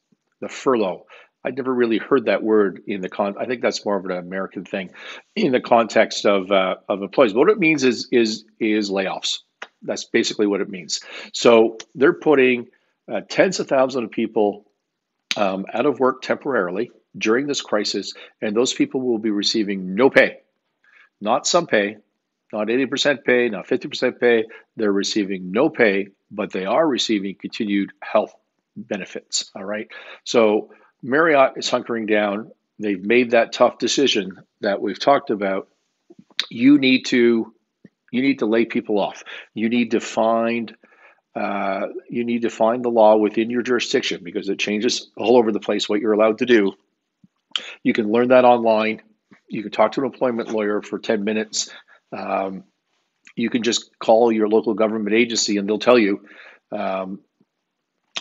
The 0.41 0.49
furlough. 0.49 1.07
I'd 1.45 1.57
never 1.57 1.75
really 1.75 1.99
heard 1.99 2.27
that 2.27 2.43
word 2.43 2.83
in 2.87 3.01
the 3.01 3.09
con. 3.09 3.35
I 3.39 3.47
think 3.47 3.63
that's 3.63 3.85
more 3.85 3.97
of 3.97 4.05
an 4.05 4.13
American 4.13 4.65
thing, 4.65 4.91
in 5.35 5.53
the 5.53 5.61
context 5.61 6.25
of 6.25 6.51
uh, 6.51 6.77
of 6.89 7.03
employees. 7.03 7.33
But 7.33 7.41
what 7.41 7.51
it 7.51 7.59
means 7.59 7.85
is 7.85 8.09
is 8.13 8.45
is 8.61 8.91
layoffs. 8.91 9.39
That's 9.83 10.05
basically 10.05 10.47
what 10.47 10.61
it 10.61 10.69
means. 10.69 11.01
So 11.33 11.79
they're 11.95 12.13
putting 12.13 12.69
uh, 13.13 13.23
tens 13.29 13.59
of 13.59 13.69
thousands 13.69 14.05
of 14.05 14.11
people 14.13 14.71
um, 15.37 15.67
out 15.73 15.87
of 15.87 15.99
work 15.99 16.23
temporarily 16.23 16.91
during 17.17 17.47
this 17.47 17.61
crisis, 17.61 18.15
and 18.41 18.57
those 18.57 18.73
people 18.73 19.01
will 19.01 19.19
be 19.19 19.31
receiving 19.31 19.95
no 19.95 20.11
pay, 20.11 20.39
not 21.21 21.47
some 21.47 21.67
pay, 21.67 21.97
not 22.53 22.69
80% 22.69 23.25
pay, 23.25 23.49
not 23.49 23.67
50% 23.67 24.21
pay. 24.21 24.45
They're 24.77 24.93
receiving 24.93 25.53
no 25.53 25.71
pay, 25.71 26.09
but 26.31 26.53
they 26.53 26.67
are 26.67 26.87
receiving 26.87 27.35
continued 27.35 27.93
health 28.01 28.35
benefits. 28.77 29.51
All 29.55 29.65
right. 29.65 29.89
So 30.25 30.71
Marriott 31.03 31.53
is 31.57 31.71
hunkering 31.71 32.09
down. 32.09 32.51
They've 32.79 33.03
made 33.03 33.31
that 33.31 33.53
tough 33.53 33.79
decision 33.79 34.43
that 34.61 34.81
we've 34.81 34.99
talked 34.99 35.31
about. 35.31 35.69
You 36.51 36.79
need 36.79 37.07
to 37.07 37.55
you 38.11 38.21
need 38.21 38.41
to 38.41 38.47
lay 38.47 38.67
people 38.67 38.99
off. 38.99 39.25
You 39.55 39.71
need 39.71 39.93
to 39.93 40.01
find 40.01 40.75
uh, 41.35 41.87
you 42.11 42.25
need 42.25 42.43
to 42.43 42.51
find 42.51 42.85
the 42.85 42.91
law 42.91 43.17
within 43.17 43.49
your 43.49 43.63
jurisdiction 43.63 44.21
because 44.23 44.51
it 44.51 44.59
changes 44.59 45.11
all 45.17 45.39
over 45.39 45.51
the 45.51 45.61
place 45.61 45.89
what 45.89 46.01
you're 46.01 46.13
allowed 46.13 46.39
to 46.39 46.47
do 46.47 46.75
you 47.83 47.93
can 47.93 48.11
learn 48.11 48.29
that 48.29 48.45
online. 48.45 49.03
You 49.49 49.63
can 49.63 49.73
talk 49.73 49.93
to 49.93 50.01
an 50.01 50.07
employment 50.07 50.51
lawyer 50.51 50.83
for 50.83 50.99
10 50.99 51.25
minutes. 51.25 51.71
Um, 52.13 52.65
you 53.37 53.51
can 53.51 53.63
just 53.63 53.99
call 53.99 54.31
your 54.31 54.49
local 54.49 54.75
government 54.75 55.15
agency 55.15 55.57
and 55.57 55.69
they'll 55.69 55.79
tell 55.79 55.99
you. 55.99 56.25
Um, 56.71 57.21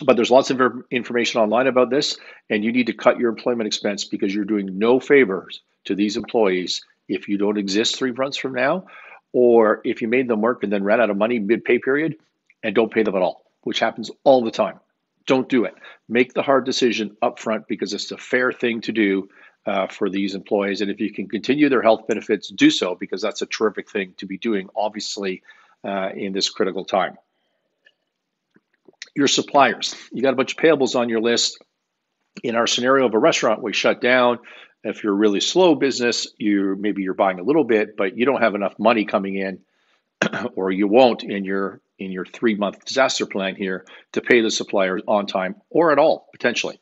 but 0.02 0.16
there's 0.16 0.30
lots 0.30 0.50
of 0.50 0.60
information 0.90 1.40
online 1.40 1.66
about 1.66 1.90
this, 1.90 2.18
and 2.50 2.64
you 2.64 2.72
need 2.72 2.86
to 2.86 2.92
cut 2.92 3.20
your 3.20 3.30
employment 3.30 3.66
expense 3.66 4.04
because 4.04 4.34
you're 4.34 4.44
doing 4.44 4.78
no 4.78 4.98
favors 4.98 5.60
to 5.84 5.94
these 5.94 6.16
employees 6.16 6.82
if 7.08 7.28
you 7.28 7.38
don't 7.38 7.58
exist 7.58 7.96
three 7.96 8.12
months 8.12 8.36
from 8.36 8.54
now, 8.54 8.86
or 9.32 9.80
if 9.84 10.02
you 10.02 10.08
made 10.08 10.28
them 10.28 10.40
work 10.40 10.64
and 10.64 10.72
then 10.72 10.82
ran 10.82 11.00
out 11.00 11.10
of 11.10 11.16
money 11.16 11.38
mid 11.38 11.64
pay 11.64 11.78
period 11.78 12.16
and 12.62 12.74
don't 12.74 12.92
pay 12.92 13.02
them 13.02 13.14
at 13.14 13.22
all, 13.22 13.44
which 13.62 13.80
happens 13.80 14.10
all 14.24 14.42
the 14.42 14.50
time 14.50 14.80
don't 15.26 15.48
do 15.48 15.64
it. 15.64 15.74
Make 16.08 16.34
the 16.34 16.42
hard 16.42 16.64
decision 16.64 17.16
up 17.22 17.38
front 17.38 17.68
because 17.68 17.92
it's 17.92 18.10
a 18.10 18.16
fair 18.16 18.52
thing 18.52 18.80
to 18.82 18.92
do 18.92 19.28
uh, 19.66 19.86
for 19.86 20.10
these 20.10 20.34
employees. 20.34 20.80
And 20.80 20.90
if 20.90 21.00
you 21.00 21.12
can 21.12 21.28
continue 21.28 21.68
their 21.68 21.82
health 21.82 22.06
benefits, 22.06 22.48
do 22.48 22.70
so 22.70 22.94
because 22.94 23.22
that's 23.22 23.42
a 23.42 23.46
terrific 23.46 23.90
thing 23.90 24.14
to 24.18 24.26
be 24.26 24.38
doing, 24.38 24.68
obviously, 24.74 25.42
uh, 25.84 26.10
in 26.14 26.32
this 26.32 26.48
critical 26.48 26.84
time. 26.84 27.16
Your 29.14 29.28
suppliers, 29.28 29.94
you 30.10 30.22
got 30.22 30.32
a 30.32 30.36
bunch 30.36 30.52
of 30.52 30.58
payables 30.58 30.98
on 30.98 31.08
your 31.08 31.20
list. 31.20 31.62
In 32.42 32.56
our 32.56 32.66
scenario 32.66 33.06
of 33.06 33.14
a 33.14 33.18
restaurant, 33.18 33.62
we 33.62 33.72
shut 33.72 34.00
down. 34.00 34.38
If 34.84 35.04
you're 35.04 35.12
a 35.12 35.16
really 35.16 35.40
slow 35.40 35.74
business, 35.74 36.26
you 36.38 36.76
maybe 36.78 37.02
you're 37.02 37.14
buying 37.14 37.38
a 37.38 37.42
little 37.42 37.64
bit, 37.64 37.96
but 37.96 38.16
you 38.16 38.24
don't 38.24 38.40
have 38.40 38.54
enough 38.54 38.78
money 38.78 39.04
coming 39.04 39.36
in, 39.36 39.60
or 40.56 40.70
you 40.70 40.88
won't 40.88 41.22
in 41.22 41.44
your 41.44 41.80
in 41.98 42.10
your 42.10 42.24
three 42.24 42.54
month 42.56 42.84
disaster 42.84 43.26
plan 43.26 43.54
here 43.54 43.84
to 44.12 44.20
pay 44.20 44.40
the 44.40 44.50
suppliers 44.50 45.02
on 45.06 45.26
time 45.26 45.56
or 45.70 45.92
at 45.92 45.98
all, 45.98 46.28
potentially. 46.32 46.80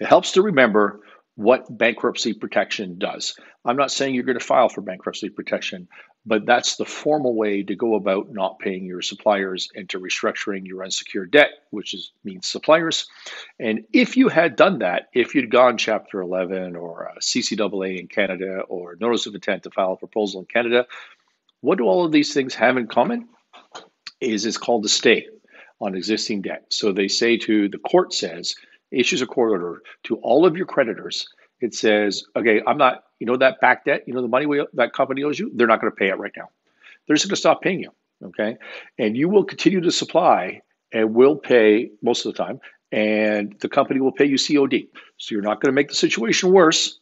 It 0.00 0.06
helps 0.06 0.32
to 0.32 0.42
remember 0.42 1.00
what 1.40 1.78
bankruptcy 1.78 2.34
protection 2.34 2.98
does. 2.98 3.34
I'm 3.64 3.76
not 3.76 3.90
saying 3.90 4.14
you're 4.14 4.24
going 4.24 4.38
to 4.38 4.44
file 4.44 4.68
for 4.68 4.82
bankruptcy 4.82 5.30
protection, 5.30 5.88
but 6.26 6.44
that's 6.44 6.76
the 6.76 6.84
formal 6.84 7.34
way 7.34 7.62
to 7.62 7.74
go 7.74 7.94
about 7.94 8.30
not 8.30 8.58
paying 8.58 8.84
your 8.84 9.00
suppliers 9.00 9.70
and 9.74 9.88
to 9.88 9.98
restructuring 9.98 10.66
your 10.66 10.84
unsecured 10.84 11.30
debt, 11.30 11.48
which 11.70 11.94
is 11.94 12.12
means 12.24 12.46
suppliers. 12.46 13.06
And 13.58 13.86
if 13.90 14.18
you 14.18 14.28
had 14.28 14.54
done 14.54 14.80
that, 14.80 15.08
if 15.14 15.34
you'd 15.34 15.50
gone 15.50 15.78
Chapter 15.78 16.20
11 16.20 16.76
or 16.76 17.08
uh, 17.08 17.14
CCAA 17.20 17.98
in 17.98 18.06
Canada 18.06 18.60
or 18.68 18.96
Notice 19.00 19.24
of 19.24 19.34
Intent 19.34 19.62
to 19.62 19.70
file 19.70 19.92
a 19.92 19.96
proposal 19.96 20.40
in 20.40 20.46
Canada, 20.46 20.86
what 21.62 21.78
do 21.78 21.84
all 21.84 22.04
of 22.04 22.12
these 22.12 22.34
things 22.34 22.54
have 22.54 22.76
in 22.76 22.86
common? 22.86 23.28
is 24.20 24.44
it's 24.44 24.58
called 24.58 24.84
a 24.84 24.88
stay 24.88 25.26
on 25.80 25.94
existing 25.94 26.42
debt. 26.42 26.66
So 26.68 26.92
they 26.92 27.08
say 27.08 27.38
to 27.38 27.68
the 27.70 27.78
court 27.78 28.12
says 28.12 28.54
issues 28.90 29.22
a 29.22 29.26
court 29.26 29.52
order 29.52 29.82
to 30.04 30.16
all 30.16 30.46
of 30.46 30.56
your 30.56 30.66
creditors. 30.66 31.28
It 31.60 31.74
says, 31.74 32.24
okay, 32.34 32.62
I'm 32.66 32.78
not, 32.78 33.04
you 33.18 33.26
know, 33.26 33.36
that 33.36 33.60
back 33.60 33.84
debt, 33.84 34.04
you 34.06 34.14
know, 34.14 34.22
the 34.22 34.28
money 34.28 34.46
we, 34.46 34.64
that 34.74 34.92
company 34.92 35.22
owes 35.24 35.38
you, 35.38 35.50
they're 35.54 35.66
not 35.66 35.80
going 35.80 35.92
to 35.92 35.96
pay 35.96 36.08
it 36.08 36.18
right 36.18 36.32
now. 36.36 36.48
They're 37.06 37.16
just 37.16 37.26
going 37.26 37.34
to 37.34 37.40
stop 37.40 37.62
paying 37.62 37.80
you. 37.80 37.90
Okay. 38.22 38.56
And 38.98 39.16
you 39.16 39.28
will 39.28 39.44
continue 39.44 39.80
to 39.80 39.90
supply 39.90 40.62
and 40.92 41.14
will 41.14 41.36
pay 41.36 41.90
most 42.02 42.26
of 42.26 42.32
the 42.32 42.42
time. 42.42 42.60
And 42.92 43.56
the 43.60 43.68
company 43.68 44.00
will 44.00 44.12
pay 44.12 44.24
you 44.24 44.36
COD. 44.36 44.88
So 45.16 45.34
you're 45.34 45.42
not 45.42 45.60
going 45.60 45.70
to 45.70 45.74
make 45.74 45.88
the 45.88 45.94
situation 45.94 46.52
worse. 46.52 46.98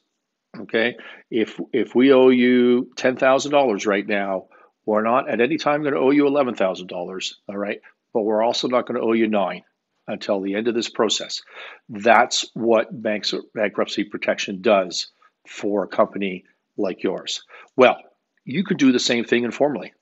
Okay. 0.58 0.96
If, 1.30 1.60
if 1.72 1.94
we 1.94 2.12
owe 2.12 2.28
you 2.28 2.90
$10,000 2.96 3.86
right 3.86 4.06
now, 4.06 4.46
we're 4.86 5.02
not 5.02 5.28
at 5.28 5.40
any 5.40 5.58
time 5.58 5.82
going 5.82 5.94
to 5.94 6.00
owe 6.00 6.10
you 6.10 6.24
$11,000, 6.24 7.34
all 7.48 7.56
right? 7.56 7.80
But 8.12 8.22
we're 8.22 8.42
also 8.42 8.68
not 8.68 8.86
going 8.86 8.98
to 8.98 9.06
owe 9.06 9.12
you 9.12 9.28
nine 9.28 9.62
until 10.08 10.40
the 10.40 10.54
end 10.54 10.66
of 10.66 10.74
this 10.74 10.88
process. 10.88 11.42
That's 11.88 12.50
what 12.54 13.02
banks, 13.02 13.32
bankruptcy 13.54 14.04
protection 14.04 14.60
does 14.60 15.08
for 15.46 15.84
a 15.84 15.88
company 15.88 16.44
like 16.76 17.02
yours. 17.02 17.42
Well, 17.76 17.98
you 18.44 18.64
could 18.64 18.78
do 18.78 18.92
the 18.92 18.98
same 18.98 19.24
thing 19.24 19.44
informally. 19.44 19.92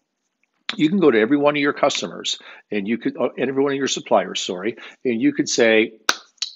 You 0.75 0.89
can 0.89 0.99
go 0.99 1.11
to 1.11 1.21
every 1.21 1.37
one 1.37 1.57
of 1.57 1.61
your 1.61 1.73
customers 1.73 2.39
and 2.71 2.89
you 2.89 2.99
could, 2.99 3.17
uh, 3.17 3.29
and 3.37 3.49
every 3.49 3.63
one 3.63 3.73
of 3.73 3.79
your 3.79 3.89
suppliers, 3.89 4.41
sorry, 4.41 4.77
and 5.05 5.21
you 5.21 5.33
could 5.33 5.49
say, 5.49 5.99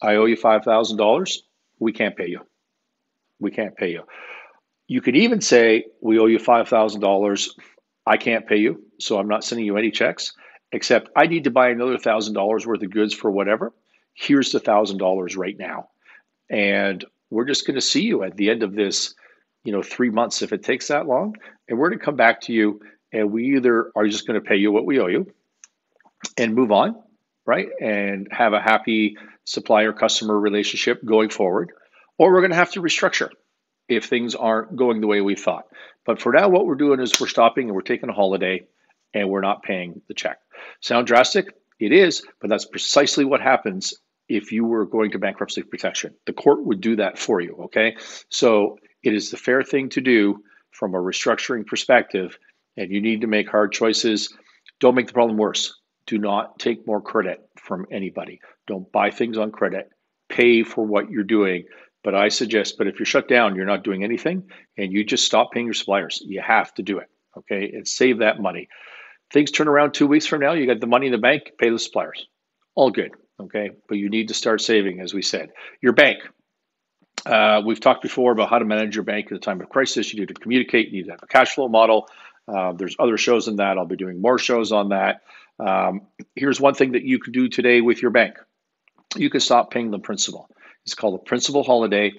I 0.03 0.17
owe 0.17 0.25
you 0.25 0.37
$5,000. 0.37 1.39
We 1.79 1.93
can't 1.93 2.17
pay 2.17 2.29
you. 2.29 2.41
We 3.39 3.51
can't 3.51 3.77
pay 3.77 3.91
you. 3.93 4.03
You 4.87 5.01
could 5.01 5.17
even 5.17 5.41
say, 5.41 5.85
we 6.01 6.19
owe 6.19 6.27
you 6.27 6.39
$5,000. 6.39 7.49
I 8.07 8.17
can't 8.17 8.47
pay 8.47 8.57
you, 8.57 8.85
so 8.99 9.19
I'm 9.19 9.29
not 9.29 9.45
sending 9.45 9.67
you 9.67 9.77
any 9.77 9.91
checks, 9.91 10.33
except 10.73 11.11
I 11.17 11.27
need 11.27 11.45
to 11.45 11.51
buy 11.51 11.71
another 11.71 11.97
$1,000 11.97 12.67
worth 12.67 12.83
of 12.83 12.91
goods 12.91 13.15
for 13.15 13.31
whatever. 13.31 13.73
Here's 14.15 14.53
the 14.53 14.61
$1,000 14.61 15.37
right 15.37 15.59
now. 15.59 15.89
And 16.49 17.05
we're 17.31 17.47
just 17.47 17.67
going 17.67 17.77
to 17.77 17.81
see 17.81 18.03
you 18.03 18.23
at 18.25 18.37
the 18.37 18.51
end 18.51 18.63
of 18.63 18.75
this, 18.75 19.15
you 19.65 19.73
know, 19.73 19.83
three 19.83 20.11
months 20.11 20.43
if 20.43 20.53
it 20.53 20.63
takes 20.63 20.89
that 20.89 21.07
long. 21.07 21.37
And 21.69 21.79
we're 21.79 21.89
going 21.89 21.99
to 21.99 22.05
come 22.05 22.17
back 22.17 22.41
to 22.43 22.53
you 22.53 22.81
and 23.13 23.33
we 23.33 23.57
either 23.57 23.91
are 23.97 24.07
just 24.07 24.27
going 24.27 24.41
to 24.41 24.47
pay 24.47 24.57
you 24.57 24.73
what 24.73 24.87
we 24.87 25.01
owe 25.01 25.07
you 25.07 25.27
and 26.37 26.55
move 26.55 26.73
on, 26.73 26.97
right? 27.47 27.69
And 27.81 28.29
have 28.31 28.53
a 28.53 28.61
happy 28.61 29.17
supplier 29.45 29.93
customer 29.93 30.39
relationship 30.39 31.05
going 31.05 31.31
forward, 31.31 31.73
or 32.19 32.33
we're 32.33 32.41
going 32.41 32.53
to 32.53 32.57
have 32.57 32.73
to 32.73 32.83
restructure 32.83 33.31
if 33.89 34.05
things 34.05 34.35
aren't 34.35 34.77
going 34.77 35.01
the 35.01 35.07
way 35.07 35.21
we 35.21 35.35
thought. 35.35 35.65
But 36.07 36.21
for 36.21 36.33
now, 36.33 36.49
what 36.49 36.67
we're 36.67 36.77
doing 36.77 37.01
is 37.01 37.21
we're 37.21 37.27
stopping 37.27 37.67
and 37.67 37.75
we're 37.75 37.83
taking 37.83 38.09
a 38.09 38.13
holiday 38.15 38.67
and 39.15 39.29
we're 39.29 39.41
not 39.41 39.63
paying 39.63 40.03
the 40.09 40.15
check. 40.15 40.39
Sound 40.81 41.07
drastic? 41.07 41.47
It 41.79 41.93
is, 41.93 42.23
but 42.41 42.51
that's 42.51 42.67
precisely 42.67 43.25
what 43.25 43.41
happens 43.41 43.95
if 44.29 44.53
you 44.53 44.65
were 44.65 44.87
going 44.87 45.11
to 45.13 45.19
bankruptcy 45.19 45.63
protection. 45.63 46.15
The 46.27 46.33
court 46.33 46.65
would 46.65 46.81
do 46.81 46.97
that 46.97 47.19
for 47.19 47.41
you, 47.41 47.63
okay? 47.65 47.97
So 48.29 48.79
it 49.03 49.15
is 49.15 49.31
the 49.31 49.37
fair 49.37 49.63
thing 49.63 49.89
to 49.91 50.01
do 50.01 50.43
from 50.71 50.95
a 50.95 50.99
restructuring 50.99 51.67
perspective, 51.67 52.39
and 52.77 52.91
you 52.91 53.01
need 53.01 53.23
to 53.23 53.27
make 53.27 53.49
hard 53.49 53.73
choices. 53.73 54.33
Don't 54.79 54.95
make 54.95 55.09
the 55.09 55.13
problem 55.13 55.37
worse. 55.37 55.75
Do 56.07 56.19
not 56.19 56.59
take 56.59 56.87
more 56.87 57.01
credit 57.01 57.41
from 57.59 57.87
anybody. 57.91 58.41
Don't 58.67 58.91
buy 58.93 59.11
things 59.11 59.37
on 59.37 59.51
credit. 59.51 59.91
Pay 60.29 60.63
for 60.63 60.85
what 60.85 61.11
you're 61.11 61.25
doing. 61.25 61.65
But 62.03 62.15
I 62.15 62.29
suggest, 62.29 62.79
but 62.79 62.87
if 62.87 62.99
you're 62.99 63.07
shut 63.07 63.29
down, 63.29 63.57
you're 63.57 63.67
not 63.67 63.85
doing 63.85 64.05
anything, 64.05 64.45
and 64.79 64.93
you 64.93 65.05
just 65.05 65.27
stop 65.27 65.53
paying 65.53 65.67
your 65.67 65.75
suppliers. 65.75 66.23
You 66.25 66.41
have 66.41 66.73
to 66.75 66.83
do 66.83 66.99
it, 66.99 67.09
okay? 67.37 67.73
And 67.75 67.87
save 67.87 68.19
that 68.19 68.41
money. 68.41 68.69
Things 69.33 69.51
turn 69.51 69.69
around 69.69 69.93
two 69.93 70.07
weeks 70.07 70.27
from 70.27 70.41
now, 70.41 70.53
you 70.53 70.67
got 70.67 70.81
the 70.81 70.87
money 70.87 71.07
in 71.07 71.13
the 71.13 71.19
bank, 71.19 71.53
pay 71.59 71.71
the 71.71 71.79
suppliers. 71.79 72.27
All 72.75 72.91
good, 72.91 73.13
okay? 73.41 73.71
But 73.89 73.99
you 73.99 74.09
need 74.09 74.29
to 74.29 74.35
start 74.35 74.61
saving, 74.61 75.01
as 75.01 75.15
we 75.15 75.23
said. 75.23 75.51
Your 75.81 75.93
bank, 75.93 76.19
uh, 77.27 77.63
we've 77.65 77.81
talked 77.81 78.03
before 78.03 78.33
about 78.33 78.51
how 78.51 78.59
to 78.59 78.65
manage 78.65 78.97
your 78.97 79.05
bank 79.05 79.27
at 79.27 79.33
a 79.33 79.41
time 79.41 79.61
of 79.61 79.69
crisis. 79.69 80.13
You 80.13 80.21
need 80.21 80.29
to 80.29 80.35
communicate. 80.35 80.89
You 80.89 80.99
need 80.99 81.07
to 81.07 81.13
have 81.13 81.23
a 81.23 81.27
cash 81.27 81.55
flow 81.55 81.69
model. 81.69 82.09
Uh, 82.49 82.73
there's 82.73 82.97
other 82.99 83.17
shows 83.17 83.47
on 83.47 83.57
that. 83.57 83.79
I'll 83.79 83.87
be 83.87 83.97
doing 83.97 84.21
more 84.21 84.39
shows 84.39 84.73
on 84.73 84.89
that. 84.89 85.23
Um, 85.59 86.03
here's 86.35 86.61
one 86.61 86.75
thing 86.75 86.93
that 86.93 87.05
you 87.05 87.19
can 87.19 87.33
do 87.33 87.49
today 87.49 87.81
with 87.81 88.03
your 88.03 88.11
bank. 88.11 88.37
You 89.17 89.31
can 89.31 89.41
stop 89.41 89.71
paying 89.71 89.91
the 89.91 89.99
principal. 89.99 90.49
It's 90.85 90.95
called 90.95 91.21
a 91.21 91.23
principal 91.23 91.63
holiday. 91.63 92.13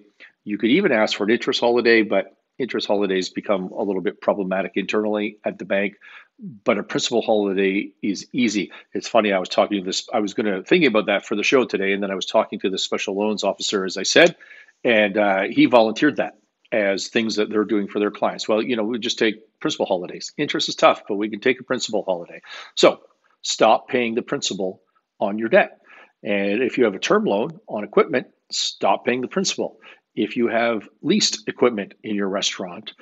You 0.44 0.58
could 0.58 0.70
even 0.70 0.92
ask 0.92 1.18
for 1.18 1.24
an 1.24 1.32
interest 1.32 1.60
holiday, 1.60 2.04
but 2.04 2.36
interest 2.58 2.88
holidays 2.88 3.30
become 3.30 3.72
a 3.72 3.84
little 3.84 4.02
bit 4.02 4.22
problematic 4.22 4.74
internally 4.76 5.38
at 5.44 5.58
the 5.58 5.66
bank. 5.66 5.96
But 6.40 6.78
a 6.78 6.84
principal 6.84 7.22
holiday 7.22 7.92
is 8.02 8.28
easy. 8.34 8.72
It's 8.94 9.08
funny. 9.08 9.32
I 9.32 9.40
was 9.40 9.50
talking 9.50 9.80
to 9.80 9.86
this. 9.86 10.08
I 10.12 10.20
was 10.20 10.34
going 10.34 10.48
to 10.48 10.64
thinking 10.64 10.88
about 10.88 11.06
that 11.08 11.26
for 11.26 11.36
the 11.36 11.44
show 11.44 11.66
today, 11.66 11.94
and 11.94 12.02
then 12.02 12.12
I 12.12 12.16
was 12.16 12.26
talking 12.26 12.60
to 12.62 12.70
the 12.70 12.78
special 12.78 13.16
loans 13.16 13.44
officer, 13.44 13.86
as 13.86 13.98
I 13.98 14.04
said, 14.04 14.36
and 14.84 15.18
uh, 15.18 15.44
he 15.50 15.68
volunteered 15.68 16.18
that 16.18 16.38
as 16.72 17.10
things 17.10 17.36
that 17.36 17.50
they're 17.50 17.66
doing 17.66 17.88
for 17.88 18.00
their 18.00 18.12
clients. 18.12 18.48
Well, 18.48 18.62
you 18.62 18.76
know, 18.76 18.84
we 18.84 18.98
just 19.00 19.20
take 19.20 19.60
principal 19.60 19.86
holidays. 19.86 20.32
Interest 20.38 20.70
is 20.70 20.76
tough, 20.76 21.04
but 21.08 21.16
we 21.16 21.30
can 21.30 21.42
take 21.42 21.60
a 21.60 21.64
principal 21.64 22.04
holiday. 22.04 22.42
So 22.76 23.02
stop 23.42 23.88
paying 23.88 24.16
the 24.16 24.22
principal 24.22 24.82
on 25.20 25.38
your 25.38 25.50
debt. 25.50 25.80
And 26.24 26.62
if 26.62 26.78
you 26.78 26.86
have 26.86 26.96
a 26.96 27.00
term 27.00 27.26
loan 27.26 27.60
on 27.68 27.84
equipment, 27.84 28.28
stop 28.52 29.06
paying 29.06 29.22
the 29.22 29.28
principal. 29.28 29.80
If 30.16 30.36
you 30.36 30.48
have 30.48 30.88
leased 31.02 31.48
equipment 31.48 31.94
in 32.04 32.16
your 32.16 32.28
restaurant, 32.28 32.94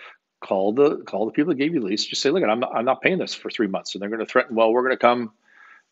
call 0.42 0.74
the 0.74 0.98
call 0.98 1.26
the 1.26 1.32
people 1.32 1.54
that 1.54 1.60
gave 1.60 1.74
you 1.74 1.82
lease. 1.82 2.06
Just 2.06 2.22
say, 2.22 2.30
look, 2.30 2.44
I'm 2.44 2.60
not, 2.60 2.76
I'm 2.76 2.86
not 2.86 3.02
paying 3.02 3.18
this 3.18 3.34
for 3.34 3.50
three 3.50 3.68
months, 3.68 3.96
and 3.96 4.02
they're 4.02 4.10
going 4.10 4.20
to 4.20 4.26
threaten. 4.26 4.56
Well, 4.56 4.72
we're 4.72 4.84
going 4.84 4.96
to 4.96 4.98
come, 4.98 5.32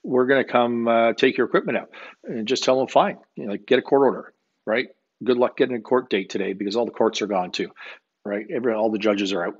we're 0.03 0.27
going 0.27 0.43
to 0.43 0.51
come 0.51 0.87
uh, 0.87 1.13
take 1.13 1.37
your 1.37 1.47
equipment 1.47 1.77
out, 1.77 1.89
and 2.23 2.47
just 2.47 2.63
tell 2.63 2.77
them 2.77 2.87
fine. 2.87 3.17
You 3.35 3.45
know, 3.45 3.51
like 3.51 3.65
get 3.65 3.79
a 3.79 3.81
court 3.81 4.03
order, 4.03 4.33
right? 4.65 4.87
good 5.23 5.37
luck 5.37 5.57
getting 5.57 5.75
a 5.75 5.81
court 5.81 6.09
date 6.09 6.29
today 6.29 6.53
because 6.53 6.75
all 6.75 6.85
the 6.85 6.91
courts 6.91 7.21
are 7.21 7.27
gone 7.27 7.51
too, 7.51 7.71
right? 8.25 8.45
Every, 8.49 8.73
all 8.73 8.91
the 8.91 8.99
judges 8.99 9.33
are 9.33 9.47
out, 9.47 9.55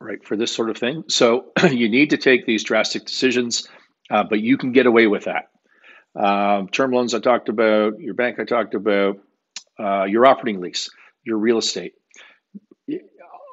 right, 0.00 0.22
for 0.24 0.36
this 0.36 0.52
sort 0.52 0.70
of 0.70 0.76
thing. 0.76 1.04
So 1.08 1.52
you 1.70 1.88
need 1.88 2.10
to 2.10 2.16
take 2.16 2.46
these 2.46 2.64
drastic 2.64 3.04
decisions, 3.04 3.68
uh, 4.10 4.24
but 4.24 4.40
you 4.40 4.56
can 4.56 4.72
get 4.72 4.86
away 4.86 5.06
with 5.06 5.24
that. 5.24 5.50
Um, 6.14 6.68
term 6.68 6.92
loans 6.92 7.14
I 7.14 7.20
talked 7.20 7.48
about, 7.48 8.00
your 8.00 8.14
bank 8.14 8.38
I 8.40 8.44
talked 8.44 8.74
about, 8.74 9.18
uh, 9.78 10.04
your 10.04 10.26
operating 10.26 10.60
lease, 10.60 10.90
your 11.28 11.38
real 11.38 11.58
estate. 11.58 11.94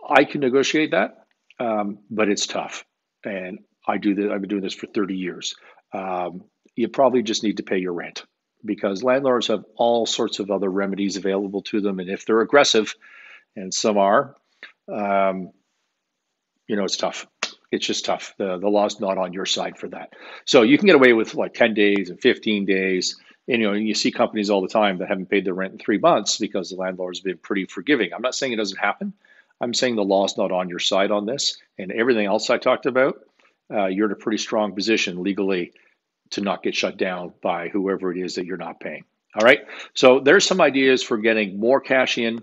I 0.08 0.24
can 0.24 0.42
negotiate 0.42 0.92
that, 0.92 1.26
um, 1.60 2.00
but 2.10 2.30
it's 2.30 2.48
tough, 2.48 2.86
and 3.24 3.60
I 3.88 3.98
do 3.98 4.16
that. 4.16 4.32
I've 4.32 4.42
been 4.42 4.50
doing 4.50 4.62
this 4.62 4.74
for 4.74 4.88
30 4.88 5.16
years. 5.16 5.56
Um, 5.94 6.44
you 6.76 6.88
probably 6.90 7.24
just 7.24 7.44
need 7.44 7.58
to 7.58 7.64
pay 7.64 7.78
your 7.78 7.94
rent 7.94 8.24
because 8.64 9.04
landlords 9.04 9.48
have 9.48 9.64
all 9.76 10.06
sorts 10.06 10.40
of 10.40 10.52
other 10.52 10.70
remedies 10.70 11.18
available 11.18 11.62
to 11.64 11.82
them. 11.82 12.00
And 12.00 12.10
if 12.10 12.26
they're 12.26 12.42
aggressive, 12.42 12.96
and 13.56 13.74
some 13.74 13.98
are, 13.98 14.36
um, 14.92 15.52
you 16.68 16.76
know, 16.76 16.84
it's 16.84 16.98
tough. 16.98 17.28
It's 17.72 17.86
just 17.86 18.06
tough. 18.06 18.34
The, 18.38 18.58
the 18.58 18.70
law's 18.70 19.00
not 19.00 19.18
on 19.18 19.34
your 19.34 19.46
side 19.46 19.78
for 19.78 19.90
that. 19.90 20.14
So 20.46 20.62
you 20.64 20.78
can 20.78 20.88
get 20.88 20.96
away 20.96 21.14
with 21.14 21.36
like 21.36 21.54
10 21.54 21.74
days 21.74 22.10
and 22.10 22.20
15 22.20 22.66
days. 22.66 23.18
And, 23.48 23.62
you 23.62 23.68
know, 23.68 23.74
you 23.74 23.94
see 23.94 24.12
companies 24.12 24.50
all 24.50 24.62
the 24.62 24.68
time 24.68 24.98
that 24.98 25.08
haven't 25.08 25.30
paid 25.30 25.46
their 25.46 25.54
rent 25.54 25.74
in 25.74 25.80
three 25.80 26.00
months 26.00 26.38
because 26.38 26.70
the 26.70 26.78
landlord's 26.78 27.20
been 27.20 27.38
pretty 27.38 27.66
forgiving. 27.66 28.12
I'm 28.14 28.22
not 28.22 28.36
saying 28.36 28.54
it 28.54 28.58
doesn't 28.58 28.80
happen. 28.80 29.14
I'm 29.62 29.74
saying 29.74 29.96
the 29.96 30.04
law's 30.04 30.38
not 30.38 30.52
on 30.52 30.70
your 30.70 30.80
side 30.80 31.12
on 31.12 31.26
this. 31.26 31.58
And 31.78 31.92
everything 31.92 32.26
else 32.26 32.50
I 32.50 32.58
talked 32.58 32.86
about, 32.88 33.20
uh, 33.72 33.86
you're 33.88 34.08
in 34.08 34.12
a 34.12 34.16
pretty 34.16 34.40
strong 34.40 34.74
position 34.74 35.24
legally 35.24 35.74
to 36.32 36.42
not 36.42 36.64
get 36.64 36.76
shut 36.76 36.98
down 36.98 37.34
by 37.42 37.70
whoever 37.70 38.12
it 38.12 38.18
is 38.18 38.36
that 38.36 38.46
you're 38.46 38.58
not 38.58 38.80
paying. 38.80 39.06
All 39.36 39.46
right. 39.46 39.60
So 39.94 40.20
there's 40.20 40.46
some 40.46 40.62
ideas 40.62 41.04
for 41.04 41.18
getting 41.18 41.60
more 41.60 41.82
cash 41.82 42.18
in, 42.18 42.42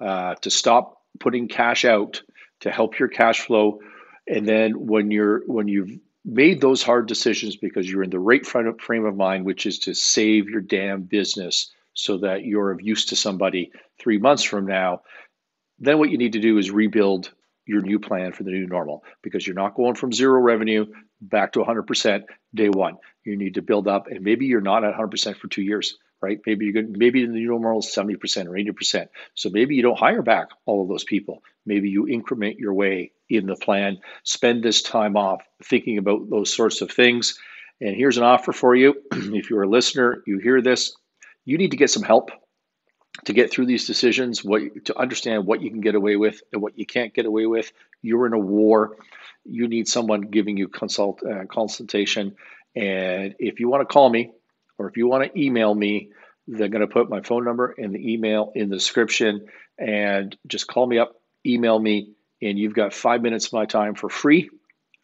uh, 0.00 0.34
to 0.36 0.50
stop 0.50 1.02
putting 1.18 1.48
cash 1.48 1.84
out, 1.84 2.22
to 2.60 2.70
help 2.70 2.98
your 2.98 3.08
cash 3.08 3.40
flow, 3.40 3.80
and 4.26 4.46
then 4.46 4.86
when 4.86 5.10
you're 5.10 5.42
when 5.46 5.68
you've 5.68 5.98
made 6.28 6.60
those 6.60 6.82
hard 6.82 7.06
decisions 7.06 7.56
because 7.56 7.90
you're 7.90 8.02
in 8.02 8.10
the 8.10 8.18
right 8.18 8.44
frame 8.46 9.06
of 9.06 9.16
mind, 9.16 9.46
which 9.46 9.66
is 9.66 9.78
to 9.80 9.94
save 9.94 10.48
your 10.48 10.60
damn 10.60 11.02
business 11.02 11.72
so 11.94 12.18
that 12.18 12.44
you're 12.44 12.70
of 12.70 12.82
use 12.82 13.06
to 13.06 13.16
somebody 13.16 13.72
three 13.98 14.18
months 14.18 14.42
from 14.42 14.66
now, 14.66 15.00
then 15.78 15.98
what 15.98 16.10
you 16.10 16.18
need 16.18 16.34
to 16.34 16.40
do 16.40 16.58
is 16.58 16.70
rebuild 16.70 17.32
your 17.66 17.80
new 17.80 17.98
plan 17.98 18.32
for 18.32 18.44
the 18.44 18.50
new 18.50 18.66
normal 18.66 19.04
because 19.22 19.46
you're 19.46 19.56
not 19.56 19.74
going 19.74 19.94
from 19.94 20.12
zero 20.12 20.40
revenue 20.40 20.86
back 21.20 21.52
to 21.52 21.60
100% 21.60 22.22
day 22.54 22.68
one. 22.68 22.96
You 23.24 23.36
need 23.36 23.54
to 23.54 23.62
build 23.62 23.88
up, 23.88 24.06
and 24.06 24.22
maybe 24.22 24.46
you're 24.46 24.60
not 24.60 24.84
at 24.84 24.94
100% 24.94 25.36
for 25.36 25.48
two 25.48 25.62
years, 25.62 25.98
right? 26.20 26.38
Maybe 26.46 26.66
you're 26.66 26.82
good, 26.82 26.96
maybe 26.96 27.24
the 27.24 27.32
new 27.32 27.46
normal 27.46 27.80
is 27.80 27.86
70% 27.86 28.46
or 28.46 28.52
80%. 28.52 29.08
So 29.34 29.50
maybe 29.50 29.74
you 29.74 29.82
don't 29.82 29.98
hire 29.98 30.22
back 30.22 30.48
all 30.66 30.82
of 30.82 30.88
those 30.88 31.04
people. 31.04 31.42
Maybe 31.64 31.90
you 31.90 32.08
increment 32.08 32.58
your 32.58 32.74
way 32.74 33.12
in 33.28 33.46
the 33.46 33.56
plan. 33.56 33.98
Spend 34.24 34.62
this 34.62 34.82
time 34.82 35.16
off 35.16 35.42
thinking 35.62 35.98
about 35.98 36.30
those 36.30 36.52
sorts 36.52 36.80
of 36.80 36.90
things. 36.90 37.38
And 37.80 37.94
here's 37.94 38.16
an 38.16 38.24
offer 38.24 38.52
for 38.52 38.74
you. 38.74 38.94
if 39.12 39.50
you're 39.50 39.62
a 39.62 39.68
listener, 39.68 40.22
you 40.26 40.38
hear 40.38 40.60
this, 40.60 40.96
you 41.44 41.58
need 41.58 41.70
to 41.70 41.76
get 41.76 41.90
some 41.90 42.02
help 42.02 42.30
to 43.24 43.32
get 43.32 43.50
through 43.50 43.66
these 43.66 43.86
decisions, 43.86 44.44
what 44.44 44.84
to 44.86 44.98
understand 44.98 45.46
what 45.46 45.62
you 45.62 45.70
can 45.70 45.80
get 45.80 45.94
away 45.94 46.16
with 46.16 46.40
and 46.52 46.62
what 46.62 46.78
you 46.78 46.86
can't 46.86 47.14
get 47.14 47.26
away 47.26 47.46
with. 47.46 47.72
You're 48.02 48.26
in 48.26 48.32
a 48.32 48.38
war. 48.38 48.96
You 49.44 49.68
need 49.68 49.88
someone 49.88 50.22
giving 50.22 50.56
you 50.56 50.68
consult 50.68 51.22
uh, 51.24 51.46
consultation. 51.46 52.36
And 52.76 53.34
if 53.38 53.60
you 53.60 53.68
want 53.68 53.88
to 53.88 53.92
call 53.92 54.08
me 54.08 54.32
or 54.78 54.88
if 54.88 54.96
you 54.96 55.06
want 55.08 55.24
to 55.24 55.40
email 55.40 55.74
me, 55.74 56.10
they're 56.46 56.68
going 56.68 56.86
to 56.86 56.92
put 56.92 57.10
my 57.10 57.20
phone 57.20 57.44
number 57.44 57.74
and 57.76 57.94
the 57.94 58.12
email 58.12 58.52
in 58.54 58.70
the 58.70 58.76
description. 58.76 59.46
And 59.78 60.36
just 60.46 60.66
call 60.66 60.86
me 60.86 60.98
up, 60.98 61.20
email 61.46 61.78
me, 61.78 62.14
and 62.40 62.58
you've 62.58 62.74
got 62.74 62.94
five 62.94 63.22
minutes 63.22 63.46
of 63.46 63.52
my 63.52 63.66
time 63.66 63.94
for 63.94 64.08
free. 64.08 64.50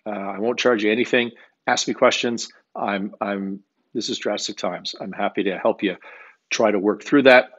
Uh, 0.07 0.11
I 0.11 0.39
won't 0.39 0.59
charge 0.59 0.83
you 0.85 0.91
anything. 0.91 1.33
Ask 1.67 1.89
me 1.89 1.95
questions. 1.95 2.49
I'm 2.75 3.15
I'm. 3.21 3.61
This 3.93 4.09
is 4.09 4.19
drastic 4.19 4.57
times. 4.57 4.95
I'm 5.01 5.13
happy 5.13 5.45
to 5.45 5.57
help 5.57 5.83
you 5.83 5.97
try 6.51 6.71
to 6.71 6.79
work 6.79 7.05
through 7.05 7.23
that. 7.23 7.51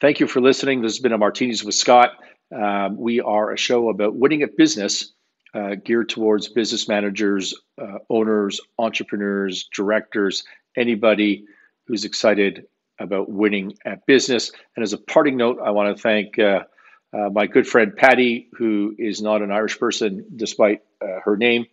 Thank 0.00 0.18
you 0.20 0.26
for 0.26 0.40
listening. 0.40 0.82
This 0.82 0.94
has 0.94 1.00
been 1.00 1.12
a 1.12 1.18
Martinis 1.18 1.62
with 1.62 1.76
Scott. 1.76 2.10
Um, 2.54 2.96
we 2.96 3.20
are 3.20 3.52
a 3.52 3.56
show 3.56 3.88
about 3.88 4.16
winning 4.16 4.42
at 4.42 4.56
business, 4.56 5.12
uh, 5.54 5.76
geared 5.76 6.08
towards 6.08 6.48
business 6.48 6.88
managers, 6.88 7.54
uh, 7.80 7.98
owners, 8.10 8.60
entrepreneurs, 8.78 9.68
directors, 9.74 10.44
anybody 10.76 11.46
who's 11.86 12.04
excited 12.04 12.66
about 12.98 13.30
winning 13.30 13.74
at 13.84 14.06
business. 14.06 14.52
And 14.76 14.82
as 14.82 14.92
a 14.92 14.98
parting 14.98 15.36
note, 15.36 15.58
I 15.64 15.70
want 15.70 15.96
to 15.96 16.02
thank 16.02 16.38
uh, 16.38 16.64
uh 17.12 17.30
my 17.30 17.46
good 17.46 17.66
friend 17.66 17.96
Patty, 17.96 18.48
who 18.54 18.94
is 18.98 19.20
not 19.20 19.42
an 19.42 19.50
Irish 19.50 19.78
person 19.78 20.26
despite 20.36 20.82
uh, 21.02 21.20
her 21.24 21.36
name. 21.36 21.66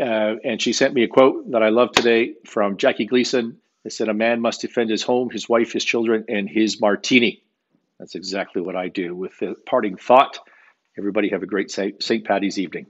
Uh, 0.00 0.36
and 0.44 0.60
she 0.60 0.72
sent 0.72 0.94
me 0.94 1.02
a 1.02 1.08
quote 1.08 1.50
that 1.50 1.62
I 1.62 1.68
love 1.68 1.92
today 1.92 2.34
from 2.46 2.76
Jackie 2.78 3.06
Gleason. 3.06 3.58
It 3.84 3.92
said, 3.92 4.08
A 4.08 4.14
man 4.14 4.40
must 4.40 4.60
defend 4.60 4.90
his 4.90 5.02
home, 5.02 5.28
his 5.28 5.48
wife, 5.48 5.72
his 5.72 5.84
children, 5.84 6.24
and 6.28 6.48
his 6.48 6.80
martini. 6.80 7.42
That's 7.98 8.14
exactly 8.14 8.62
what 8.62 8.76
I 8.76 8.88
do. 8.88 9.14
With 9.14 9.38
the 9.38 9.54
parting 9.66 9.96
thought, 9.96 10.38
everybody 10.96 11.30
have 11.30 11.42
a 11.42 11.46
great 11.46 11.70
St. 11.70 12.24
Patty's 12.24 12.58
evening. 12.58 12.86